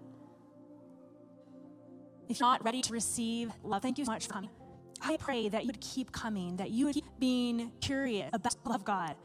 If 2.28 2.40
you're 2.40 2.48
not 2.48 2.64
ready 2.64 2.82
to 2.82 2.92
receive 2.92 3.52
love, 3.62 3.82
thank 3.82 3.98
you 3.98 4.04
so 4.04 4.12
much 4.12 4.26
for 4.26 4.32
coming. 4.32 4.50
I 5.00 5.16
pray 5.16 5.48
that 5.48 5.62
you 5.62 5.66
would 5.66 5.80
keep 5.80 6.12
coming, 6.12 6.56
that 6.56 6.70
you 6.70 6.86
would 6.86 6.94
keep 6.94 7.04
being 7.18 7.72
curious 7.80 8.30
about 8.32 8.62
the 8.62 8.70
love 8.70 8.80
of 8.80 8.84
God, 8.84 9.16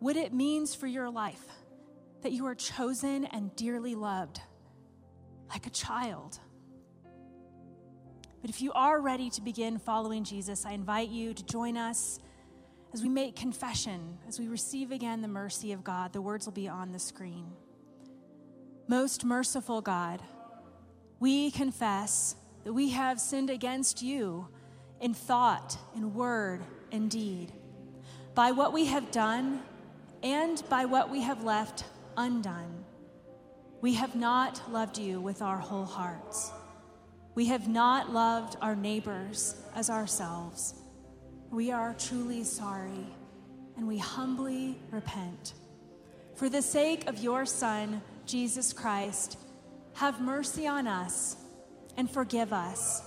what 0.00 0.16
it 0.16 0.32
means 0.32 0.74
for 0.74 0.86
your 0.86 1.08
life, 1.08 1.44
that 2.22 2.32
you 2.32 2.46
are 2.46 2.54
chosen 2.54 3.24
and 3.26 3.54
dearly 3.56 3.94
loved 3.94 4.40
like 5.48 5.66
a 5.66 5.70
child. 5.70 6.40
But 8.40 8.50
if 8.50 8.60
you 8.60 8.72
are 8.72 9.00
ready 9.00 9.30
to 9.30 9.40
begin 9.40 9.78
following 9.78 10.24
Jesus, 10.24 10.66
I 10.66 10.72
invite 10.72 11.08
you 11.08 11.34
to 11.34 11.44
join 11.44 11.76
us 11.76 12.18
as 12.96 13.02
we 13.02 13.10
make 13.10 13.36
confession, 13.36 14.16
as 14.26 14.40
we 14.40 14.48
receive 14.48 14.90
again 14.90 15.20
the 15.20 15.28
mercy 15.28 15.72
of 15.72 15.84
God, 15.84 16.14
the 16.14 16.22
words 16.22 16.46
will 16.46 16.54
be 16.54 16.66
on 16.66 16.92
the 16.92 16.98
screen. 16.98 17.52
Most 18.88 19.22
merciful 19.22 19.82
God, 19.82 20.22
we 21.20 21.50
confess 21.50 22.36
that 22.64 22.72
we 22.72 22.88
have 22.92 23.20
sinned 23.20 23.50
against 23.50 24.00
you 24.00 24.48
in 24.98 25.12
thought, 25.12 25.76
in 25.94 26.14
word, 26.14 26.62
and 26.90 27.10
deed, 27.10 27.52
by 28.34 28.52
what 28.52 28.72
we 28.72 28.86
have 28.86 29.10
done 29.10 29.60
and 30.22 30.62
by 30.70 30.86
what 30.86 31.10
we 31.10 31.20
have 31.20 31.44
left 31.44 31.84
undone. 32.16 32.82
We 33.82 33.92
have 33.92 34.16
not 34.16 34.72
loved 34.72 34.96
you 34.96 35.20
with 35.20 35.42
our 35.42 35.58
whole 35.58 35.84
hearts. 35.84 36.50
We 37.34 37.44
have 37.48 37.68
not 37.68 38.14
loved 38.14 38.56
our 38.62 38.74
neighbors 38.74 39.54
as 39.74 39.90
ourselves. 39.90 40.72
We 41.50 41.70
are 41.70 41.94
truly 41.98 42.44
sorry 42.44 43.06
and 43.76 43.86
we 43.86 43.98
humbly 43.98 44.78
repent. 44.90 45.54
For 46.34 46.48
the 46.48 46.62
sake 46.62 47.08
of 47.08 47.18
your 47.18 47.46
Son, 47.46 48.02
Jesus 48.26 48.72
Christ, 48.72 49.38
have 49.94 50.20
mercy 50.20 50.66
on 50.66 50.86
us 50.86 51.36
and 51.96 52.10
forgive 52.10 52.52
us, 52.52 53.02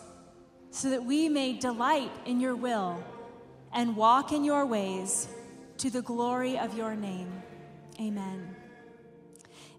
so 0.71 0.89
that 0.89 1.03
we 1.03 1.29
may 1.29 1.53
delight 1.53 2.11
in 2.25 2.39
your 2.39 2.55
will 2.55 3.03
and 3.71 3.95
walk 3.95 4.31
in 4.31 4.43
your 4.43 4.65
ways 4.65 5.27
to 5.77 5.89
the 5.89 6.01
glory 6.01 6.57
of 6.57 6.75
your 6.75 6.95
name. 6.95 7.31
Amen. 7.99 8.55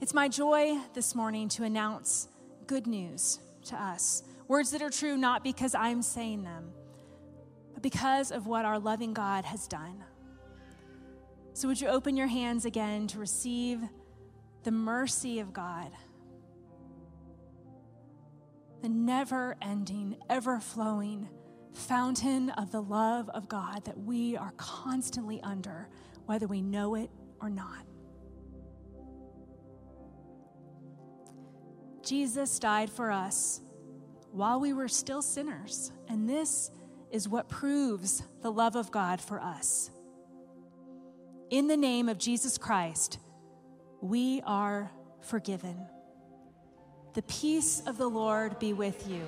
It's 0.00 0.14
my 0.14 0.28
joy 0.28 0.78
this 0.94 1.14
morning 1.14 1.48
to 1.50 1.64
announce 1.64 2.28
good 2.66 2.86
news 2.86 3.40
to 3.64 3.76
us. 3.76 4.22
Words 4.46 4.70
that 4.70 4.82
are 4.82 4.90
true 4.90 5.16
not 5.16 5.42
because 5.42 5.74
I'm 5.74 6.02
saying 6.02 6.44
them, 6.44 6.72
because 7.82 8.30
of 8.30 8.46
what 8.46 8.64
our 8.64 8.78
loving 8.78 9.12
God 9.12 9.44
has 9.44 9.66
done. 9.66 10.04
So, 11.52 11.68
would 11.68 11.80
you 11.80 11.88
open 11.88 12.16
your 12.16 12.26
hands 12.26 12.64
again 12.64 13.06
to 13.08 13.18
receive 13.18 13.80
the 14.62 14.70
mercy 14.70 15.40
of 15.40 15.52
God? 15.52 15.90
The 18.82 18.88
never 18.88 19.56
ending, 19.60 20.16
ever 20.28 20.60
flowing 20.60 21.28
fountain 21.72 22.50
of 22.50 22.72
the 22.72 22.82
love 22.82 23.28
of 23.30 23.48
God 23.48 23.84
that 23.84 23.98
we 23.98 24.36
are 24.36 24.52
constantly 24.56 25.40
under, 25.42 25.88
whether 26.26 26.46
we 26.46 26.62
know 26.62 26.94
it 26.94 27.10
or 27.40 27.50
not. 27.50 27.84
Jesus 32.02 32.58
died 32.58 32.90
for 32.90 33.10
us 33.10 33.60
while 34.32 34.60
we 34.60 34.72
were 34.72 34.88
still 34.88 35.22
sinners, 35.22 35.92
and 36.08 36.28
this 36.28 36.70
is 37.10 37.28
what 37.28 37.48
proves 37.48 38.22
the 38.42 38.52
love 38.52 38.76
of 38.76 38.90
God 38.90 39.20
for 39.20 39.40
us. 39.40 39.90
In 41.50 41.66
the 41.66 41.76
name 41.76 42.08
of 42.08 42.18
Jesus 42.18 42.58
Christ, 42.58 43.18
we 44.00 44.40
are 44.46 44.90
forgiven. 45.20 45.76
The 47.14 47.22
peace 47.22 47.82
of 47.86 47.98
the 47.98 48.08
Lord 48.08 48.58
be 48.58 48.72
with 48.72 49.08
you. 49.08 49.22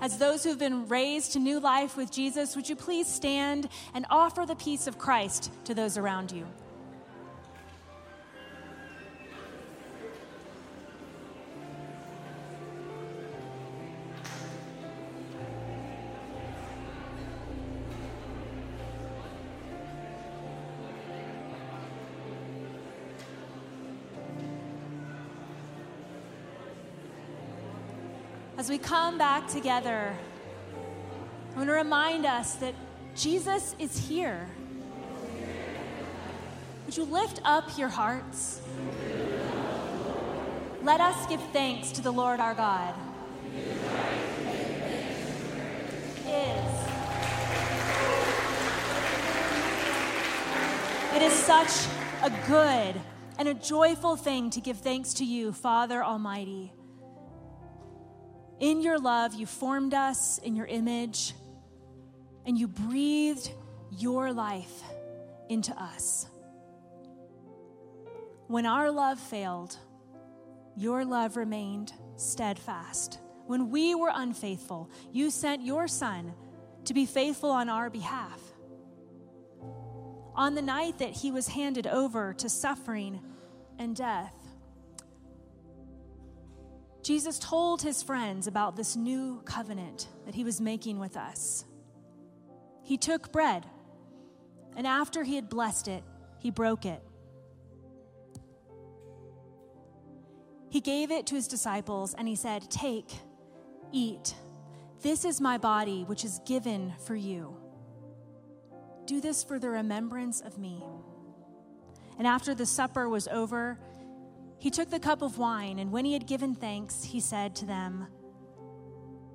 As 0.00 0.18
those 0.18 0.42
who've 0.42 0.58
been 0.58 0.88
raised 0.88 1.32
to 1.32 1.38
new 1.38 1.60
life 1.60 1.96
with 1.96 2.10
Jesus, 2.10 2.56
would 2.56 2.68
you 2.68 2.74
please 2.74 3.06
stand 3.06 3.68
and 3.94 4.04
offer 4.10 4.44
the 4.44 4.56
peace 4.56 4.86
of 4.86 4.98
Christ 4.98 5.52
to 5.64 5.74
those 5.74 5.96
around 5.96 6.32
you? 6.32 6.46
As 28.62 28.68
we 28.68 28.78
come 28.78 29.18
back 29.18 29.48
together, 29.48 30.14
I 31.52 31.56
want 31.56 31.68
to 31.68 31.72
remind 31.72 32.24
us 32.24 32.54
that 32.56 32.74
Jesus 33.16 33.74
is 33.80 33.98
here. 33.98 34.48
Would 36.86 36.96
you 36.96 37.02
lift 37.02 37.40
up 37.44 37.76
your 37.76 37.88
hearts? 37.88 38.60
Let 40.84 41.00
us 41.00 41.26
give 41.26 41.42
thanks 41.52 41.90
to 41.90 42.02
the 42.02 42.12
Lord 42.12 42.38
our 42.38 42.54
God. 42.54 42.94
Is. 46.28 46.86
It 51.16 51.22
is 51.22 51.32
such 51.32 51.92
a 52.22 52.30
good 52.46 52.94
and 53.38 53.48
a 53.48 53.54
joyful 53.54 54.14
thing 54.14 54.50
to 54.50 54.60
give 54.60 54.78
thanks 54.78 55.14
to 55.14 55.24
you, 55.24 55.52
Father 55.52 56.04
Almighty. 56.04 56.72
In 58.62 58.80
your 58.80 58.96
love, 58.96 59.34
you 59.34 59.44
formed 59.44 59.92
us 59.92 60.38
in 60.38 60.54
your 60.54 60.66
image, 60.66 61.34
and 62.46 62.56
you 62.56 62.68
breathed 62.68 63.50
your 63.90 64.32
life 64.32 64.84
into 65.48 65.72
us. 65.72 66.28
When 68.46 68.64
our 68.64 68.92
love 68.92 69.18
failed, 69.18 69.76
your 70.76 71.04
love 71.04 71.36
remained 71.36 71.92
steadfast. 72.14 73.18
When 73.48 73.70
we 73.70 73.96
were 73.96 74.12
unfaithful, 74.14 74.90
you 75.10 75.32
sent 75.32 75.64
your 75.64 75.88
Son 75.88 76.32
to 76.84 76.94
be 76.94 77.04
faithful 77.04 77.50
on 77.50 77.68
our 77.68 77.90
behalf. 77.90 78.40
On 80.36 80.54
the 80.54 80.62
night 80.62 80.98
that 81.00 81.10
he 81.10 81.32
was 81.32 81.48
handed 81.48 81.88
over 81.88 82.32
to 82.34 82.48
suffering 82.48 83.20
and 83.80 83.96
death, 83.96 84.32
Jesus 87.02 87.38
told 87.38 87.82
his 87.82 88.02
friends 88.02 88.46
about 88.46 88.76
this 88.76 88.94
new 88.94 89.42
covenant 89.44 90.08
that 90.24 90.34
he 90.34 90.44
was 90.44 90.60
making 90.60 91.00
with 91.00 91.16
us. 91.16 91.64
He 92.84 92.96
took 92.96 93.32
bread, 93.32 93.66
and 94.76 94.86
after 94.86 95.24
he 95.24 95.34
had 95.34 95.48
blessed 95.48 95.88
it, 95.88 96.04
he 96.38 96.50
broke 96.50 96.86
it. 96.86 97.02
He 100.70 100.80
gave 100.80 101.10
it 101.10 101.26
to 101.26 101.34
his 101.34 101.48
disciples, 101.48 102.14
and 102.14 102.26
he 102.26 102.36
said, 102.36 102.70
Take, 102.70 103.10
eat. 103.90 104.34
This 105.02 105.24
is 105.24 105.40
my 105.40 105.58
body, 105.58 106.04
which 106.04 106.24
is 106.24 106.40
given 106.46 106.94
for 107.04 107.16
you. 107.16 107.56
Do 109.04 109.20
this 109.20 109.42
for 109.42 109.58
the 109.58 109.68
remembrance 109.68 110.40
of 110.40 110.56
me. 110.56 110.82
And 112.16 112.26
after 112.26 112.54
the 112.54 112.66
supper 112.66 113.08
was 113.08 113.26
over, 113.28 113.78
he 114.62 114.70
took 114.70 114.90
the 114.90 115.00
cup 115.00 115.22
of 115.22 115.38
wine, 115.38 115.80
and 115.80 115.90
when 115.90 116.04
he 116.04 116.12
had 116.12 116.24
given 116.24 116.54
thanks, 116.54 117.02
he 117.02 117.18
said 117.18 117.56
to 117.56 117.66
them, 117.66 118.06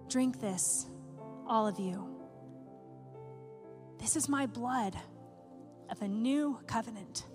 Drink 0.08 0.40
this, 0.40 0.86
all 1.46 1.68
of 1.68 1.78
you. 1.78 2.08
This 4.00 4.16
is 4.16 4.30
my 4.30 4.46
blood 4.46 4.96
of 5.90 6.02
a 6.02 6.08
new 6.08 6.58
covenant. 6.66 7.26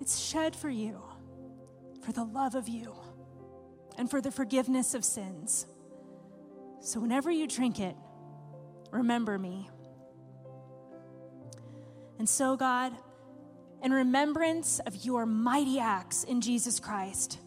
It's 0.00 0.16
shed 0.16 0.54
for 0.54 0.70
you, 0.70 1.02
for 2.04 2.12
the 2.12 2.22
love 2.22 2.54
of 2.54 2.68
you, 2.68 2.94
and 3.98 4.08
for 4.08 4.20
the 4.20 4.30
forgiveness 4.30 4.94
of 4.94 5.04
sins. 5.04 5.66
So 6.80 7.00
whenever 7.00 7.32
you 7.32 7.48
drink 7.48 7.80
it, 7.80 7.96
remember 8.92 9.40
me. 9.40 9.68
And 12.20 12.28
so, 12.28 12.56
God, 12.56 12.92
in 13.82 13.92
remembrance 13.92 14.78
of 14.80 15.04
your 15.04 15.26
mighty 15.26 15.80
acts 15.80 16.24
in 16.24 16.40
Jesus 16.40 16.78
Christ. 16.78 17.38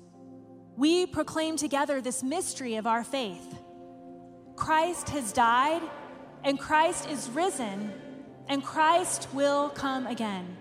We 0.78 1.06
proclaim 1.06 1.56
together 1.56 2.02
this 2.02 2.22
mystery 2.22 2.76
of 2.76 2.86
our 2.86 3.04
faith. 3.04 3.60
Christ 4.58 5.10
has 5.10 5.32
died, 5.32 5.82
and 6.44 6.60
Christ 6.60 7.10
is 7.10 7.30
risen, 7.30 7.92
and 8.48 8.64
Christ 8.64 9.30
will 9.34 9.70
come 9.70 10.06
again. 10.06 10.58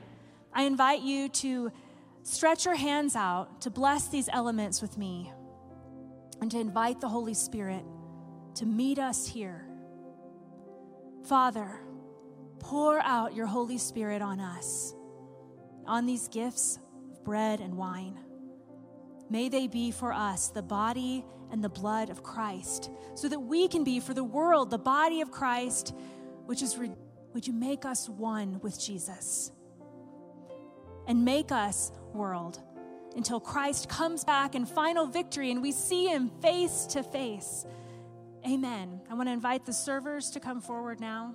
I 0.53 0.63
invite 0.63 1.03
you 1.03 1.29
to 1.31 1.73
stretch 2.23 2.65
your 2.65 2.77
hands 2.77 3.17
out 3.17 3.63
to 3.63 3.71
bless 3.71 4.09
these 4.09 4.29
elements 4.33 4.81
with 4.81 4.97
me 4.97 5.33
and 6.41 6.51
to 6.53 6.61
invite 6.61 7.01
the 7.01 7.09
Holy 7.09 7.35
Spirit 7.35 7.85
to 8.55 8.67
meet 8.67 9.01
us 9.01 9.27
here. 9.27 9.67
Father, 11.25 11.81
pour 12.61 13.01
out 13.01 13.35
your 13.35 13.47
Holy 13.47 13.79
Spirit 13.79 14.23
on 14.23 14.39
us 14.39 14.94
on 15.87 16.07
these 16.07 16.29
gifts 16.29 16.79
of 17.11 17.25
bread 17.25 17.61
and 17.61 17.77
wine. 17.77 18.19
May 19.31 19.49
they 19.49 19.67
be 19.67 19.91
for 19.91 20.13
us 20.13 20.49
the 20.49 20.63
body 20.63 21.25
and 21.51 21.63
the 21.63 21.69
blood 21.69 22.11
of 22.11 22.23
Christ, 22.23 22.91
so 23.15 23.29
that 23.29 23.41
we 23.41 23.69
can 23.69 23.85
be 23.85 24.01
for 24.01 24.15
the 24.15 24.25
world 24.25 24.71
the 24.71 24.79
body 24.79 25.21
of 25.21 25.31
Christ, 25.31 25.95
which 26.47 26.63
is, 26.63 26.77
re- 26.77 26.93
would 27.33 27.47
you 27.47 27.53
make 27.53 27.85
us 27.85 28.09
one 28.09 28.61
with 28.61 28.79
Jesus? 28.81 29.53
And 31.07 31.25
make 31.25 31.53
us, 31.53 31.93
world, 32.13 32.61
until 33.17 33.41
Christ 33.41 33.89
comes 33.89 34.25
back 34.25 34.55
in 34.55 34.67
final 34.67 35.07
victory 35.07 35.51
and 35.51 35.63
we 35.63 35.73
see 35.73 36.07
him 36.07 36.31
face 36.41 36.87
to 36.91 37.03
face. 37.03 37.67
Amen. 38.47 39.01
I 39.11 39.15
want 39.15 39.29
to 39.29 39.33
invite 39.33 39.65
the 39.65 39.73
servers 39.73 40.31
to 40.31 40.41
come 40.41 40.61
forward 40.61 41.01
now. 41.01 41.35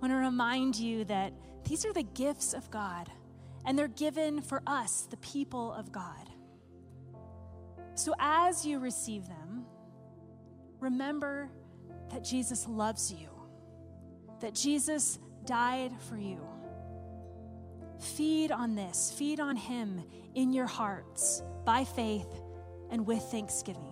Want 0.00 0.12
to 0.12 0.16
remind 0.16 0.76
you 0.76 1.04
that 1.04 1.32
these 1.68 1.84
are 1.84 1.92
the 1.92 2.02
gifts 2.02 2.54
of 2.54 2.70
God, 2.70 3.10
and 3.64 3.78
they're 3.78 3.88
given 3.88 4.40
for 4.40 4.62
us, 4.66 5.06
the 5.10 5.16
people 5.18 5.72
of 5.72 5.92
God. 5.92 6.28
So 7.94 8.14
as 8.18 8.64
you 8.64 8.78
receive 8.78 9.26
them, 9.26 9.66
remember 10.78 11.50
that 12.10 12.24
Jesus 12.24 12.66
loves 12.66 13.12
you, 13.12 13.28
that 14.40 14.54
Jesus 14.54 15.18
died 15.44 15.92
for 16.08 16.16
you. 16.16 16.40
Feed 18.00 18.50
on 18.50 18.74
this, 18.74 19.12
feed 19.16 19.40
on 19.40 19.56
Him 19.56 20.02
in 20.34 20.54
your 20.54 20.66
hearts 20.66 21.42
by 21.66 21.84
faith 21.84 22.40
and 22.90 23.06
with 23.06 23.22
thanksgiving. 23.24 23.89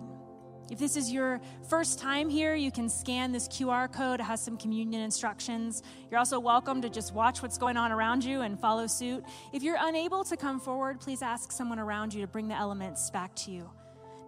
If 0.71 0.77
this 0.77 0.95
is 0.95 1.11
your 1.11 1.41
first 1.67 1.97
time 1.97 2.29
here, 2.29 2.53
you 2.53 2.71
can 2.71 2.89
scan 2.89 3.31
this 3.31 3.47
QR 3.47 3.91
code. 3.91 4.19
It 4.19 4.23
has 4.23 4.39
some 4.39 4.55
communion 4.55 5.01
instructions. 5.01 5.81
You're 6.11 6.19
also 6.19 6.39
welcome 6.39 6.81
to 6.83 6.89
just 6.89 7.13
watch 7.13 7.41
what's 7.41 7.57
going 7.57 7.75
on 7.75 7.91
around 7.91 8.23
you 8.23 8.41
and 8.41 8.59
follow 8.59 8.85
suit. 8.85 9.23
If 9.51 9.63
you're 9.63 9.77
unable 9.79 10.23
to 10.25 10.37
come 10.37 10.59
forward, 10.59 10.99
please 10.99 11.23
ask 11.23 11.51
someone 11.51 11.79
around 11.79 12.13
you 12.13 12.21
to 12.21 12.27
bring 12.27 12.47
the 12.47 12.55
elements 12.55 13.09
back 13.09 13.35
to 13.37 13.51
you. 13.51 13.69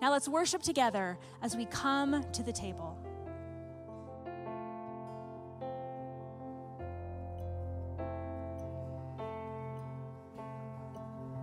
Now 0.02 0.10
let's 0.12 0.28
worship 0.28 0.64
together 0.64 1.20
as 1.44 1.56
we 1.56 1.66
come 1.66 2.26
to 2.34 2.42
the 2.42 2.52
table. 2.52 2.98